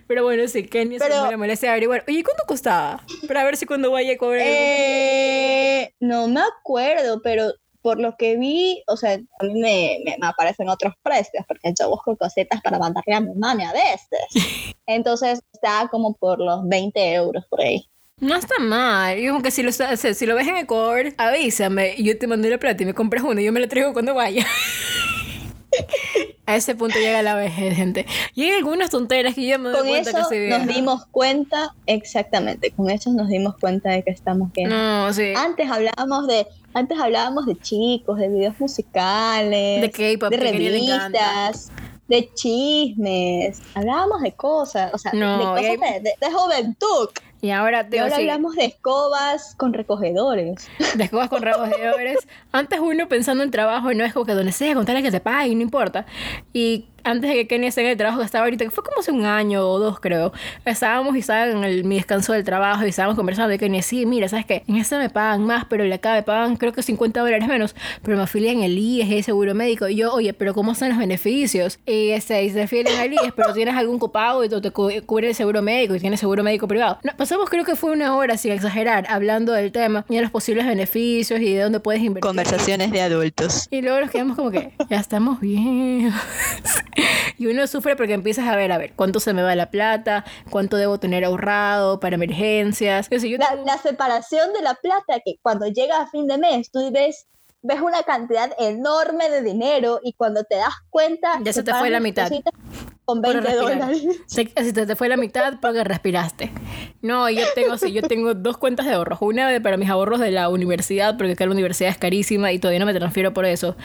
[0.08, 2.06] Pero bueno, sí, Kenia se me molesta averiguar.
[2.08, 3.04] Oye, ¿cuánto costaba?
[3.28, 4.46] Para ver si cuando vaya a cobrar.
[4.46, 7.52] Eh, no me acuerdo, pero
[7.86, 11.88] por lo que vi, o sea, a mí me, me, aparecen otros precios, porque yo
[11.88, 14.74] busco cositas para mandarle a mi mami a veces.
[14.88, 17.88] Entonces está como por los 20 euros por ahí.
[18.20, 19.20] No está mal.
[19.20, 21.94] Yo como que si lo, si lo ves en Ecuador, avísame.
[22.00, 24.16] Yo te mando la plata y me compras uno y yo me lo traigo cuando
[24.16, 24.48] vaya.
[26.48, 28.08] A ese punto llega la vejez, gente.
[28.34, 32.72] Y hay algunas tonteras que yo me doy cuenta que se Nos dimos cuenta, exactamente,
[32.72, 34.70] con eso nos dimos cuenta de que estamos bien.
[34.70, 35.34] No, sí.
[35.36, 41.72] Antes hablábamos de antes hablábamos de chicos, de videos musicales, de K-pop, de revistas.
[42.08, 45.48] de chismes, hablábamos de cosas, o sea, No, de y
[45.78, 47.10] cosas hay- de, juventud.
[47.42, 50.68] Y ahora Y te ahora hablamos de escobas con recogedores.
[50.96, 52.18] de escobas con rabos de ores.
[52.52, 55.58] Antes uno pensando en trabajo no es como que donde sea, contarle que te paguen,
[55.58, 56.06] no importa.
[56.54, 59.00] Y antes de que Kenny esté en el trabajo que estaba ahorita, que fue como
[59.00, 60.34] hace un año o dos creo,
[60.66, 64.06] estábamos y estaba en el- mi descanso del trabajo y estábamos conversando y Kenny, sí,
[64.06, 64.64] mira, ¿sabes qué?
[64.68, 67.48] En esta me pagan más, pero en la acá me pagan creo que 50 dólares
[67.48, 69.88] menos, pero me afilian el IES el seguro médico.
[69.88, 71.80] Y yo, oye, pero ¿cómo están los beneficios?
[71.86, 75.30] Y este, y se afilian al IES, pero tienes algún copago y te cu- cubre
[75.30, 76.98] el seguro médico y tienes seguro médico privado.
[77.04, 80.32] No, pasamos creo que fue una hora, sin exagerar, hablando del tema y de los
[80.32, 82.22] posibles beneficios y de dónde puedes invertir.
[82.28, 83.68] Conversaciones de adultos.
[83.72, 86.12] Y luego nos quedamos como que, ya estamos bien.
[87.38, 90.26] y uno sufre porque empiezas a ver, a ver, cuánto se me va la plata,
[90.50, 93.08] cuánto debo tener ahorrado para emergencias.
[93.08, 96.38] Sé yo, La, tengo- la separación de la plata, que cuando llega a fin de
[96.38, 97.28] mes, tú ves,
[97.62, 101.40] ves una cantidad enorme de dinero y cuando te das cuenta...
[101.44, 102.30] Ya se te fue la mitad.
[102.30, 102.54] cositas
[103.06, 103.80] Con por 20 respirar.
[103.80, 104.04] dólares.
[104.26, 106.52] Se, se te fue la mitad porque respiraste.
[107.02, 109.20] No, yo tengo, sí, yo tengo dos cuentas de ahorros.
[109.22, 112.80] Una para mis ahorros de la universidad, porque acá la universidad es carísima y todavía
[112.80, 113.76] no me transfiero por eso.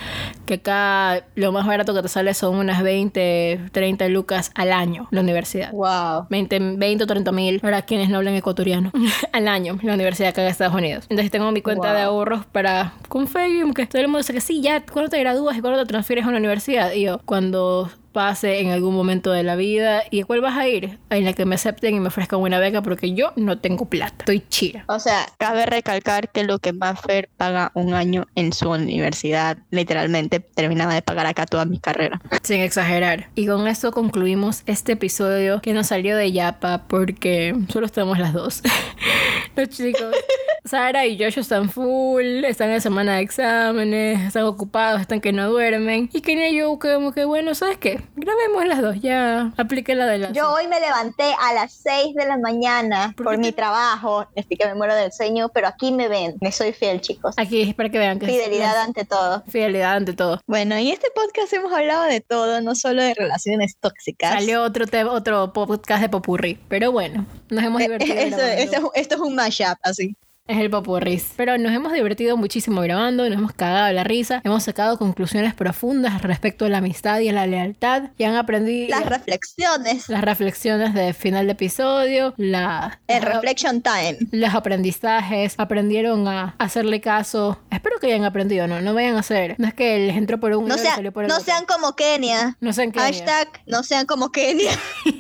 [0.47, 5.07] Que acá lo más barato que te sale son unas 20, 30 lucas al año,
[5.11, 5.71] la universidad.
[5.73, 6.27] Wow.
[6.31, 8.91] 20, 20 o 30 mil para quienes no hablan ecuatoriano
[9.33, 11.05] al año, la universidad acá en Estados Unidos.
[11.11, 11.97] Entonces tengo mi cuenta Wow.
[11.97, 15.57] de ahorros para Confegium, que todo el mundo dice que sí, ya, ¿cuándo te gradúas
[15.57, 16.93] y cuándo te transfieres a una universidad?
[16.93, 20.03] Y yo, cuando pase en algún momento de la vida.
[20.11, 20.99] ¿Y a cuál vas a ir?
[21.11, 24.17] En la que me acepten y me ofrezcan una beca porque yo no tengo plata.
[24.21, 24.85] Estoy chira.
[24.89, 30.41] O sea, Cabe recalcar que lo que Maffer paga un año en su universidad, literalmente
[30.41, 32.21] terminaba de pagar acá toda mi carrera.
[32.43, 33.31] Sin exagerar.
[33.35, 38.33] Y con esto concluimos este episodio que nos salió de Yapa porque solo estamos las
[38.33, 38.63] dos.
[39.57, 40.15] Los chicos.
[40.65, 45.51] Sara y Josh están full, están en semana de exámenes, están ocupados, están que no
[45.51, 46.11] duermen.
[46.13, 48.00] Y Kenia y yo como que, bueno, ¿sabes qué?
[48.17, 50.33] Grabemos las dos, ya apliqué la de las...
[50.33, 54.27] yo hoy me levanté a las 6 de la mañana ¿Por por, mi trabajo.
[54.35, 56.37] Estoy que me muero del sueño, pero aquí me ven.
[56.41, 57.35] Me soy fiel, chicos.
[57.39, 59.43] Aquí es para que vean que es- Fidelidad ante todo.
[59.49, 60.41] Fidelidad ante todo.
[60.47, 64.33] Bueno, y en este podcast hemos hablado de todo, no solo de relaciones tóxicas.
[64.33, 66.59] Salió otro, otro podcast de Popurrí.
[66.69, 68.15] Pero bueno, nos hemos divertido.
[68.15, 68.63] Eso- grabando.
[68.63, 70.17] esto, es- esto es un mashup, así.
[70.51, 71.33] Es el popurris.
[71.37, 76.23] Pero nos hemos divertido muchísimo grabando, nos hemos cagado la risa, hemos sacado conclusiones profundas
[76.23, 80.09] respecto a la amistad y a la lealtad y han aprendido Las reflexiones.
[80.09, 84.19] las reflexiones de final de episodio, la, El reflection time.
[84.33, 87.61] los aprendizajes, aprendieron a hacerle caso.
[87.71, 89.55] Espero que hayan aprendido, no, no vayan a hacer.
[89.59, 91.45] No es que les entró por un No, sea- salió por el no otro.
[91.47, 92.57] sean como Kenia.
[92.61, 93.07] no sean Kenia.
[93.07, 94.73] Hashtag no sean como Kenia.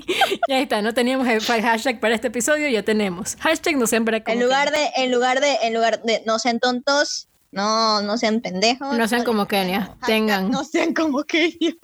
[0.48, 3.36] Ya está, no teníamos el hashtag para este episodio, ya tenemos.
[3.40, 6.38] Hashtag no sean para como En lugar de, en lugar de, en lugar de no
[6.38, 8.96] sean tontos, no, no sean pendejos.
[8.96, 9.96] No sean como Kenia.
[10.06, 11.74] Tengan, No sean como Kenia.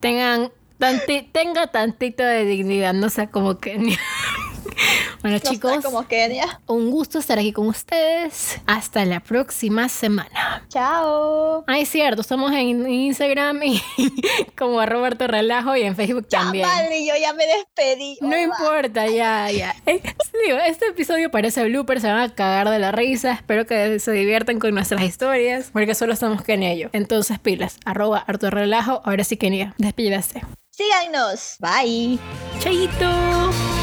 [0.00, 3.98] tengan, tanti- tenga tantito de dignidad, no sea como Kenia.
[5.22, 6.60] bueno, No chicos, como Kenia.
[6.66, 8.60] un gusto estar aquí con ustedes.
[8.66, 10.64] Hasta la próxima semana.
[10.68, 11.64] Chao.
[11.66, 13.82] Ah, es cierto, estamos en Instagram y
[14.58, 16.66] como a Roberto Relajo y en Facebook Ya, también.
[16.68, 18.18] vale, yo ya me despedí.
[18.20, 19.74] No importa, ya, ya.
[19.86, 20.02] Eh,
[20.46, 23.32] digo, este episodio parece blooper, se van a cagar de la risa.
[23.32, 26.88] Espero que se diviertan con nuestras historias, porque solo estamos Kenia y yo.
[26.92, 29.00] Entonces, pilas, arroba relajo.
[29.04, 30.42] Ahora sí, Kenia, despídase.
[30.70, 31.56] Síganos.
[31.60, 32.18] Bye.
[32.60, 33.81] Chaito.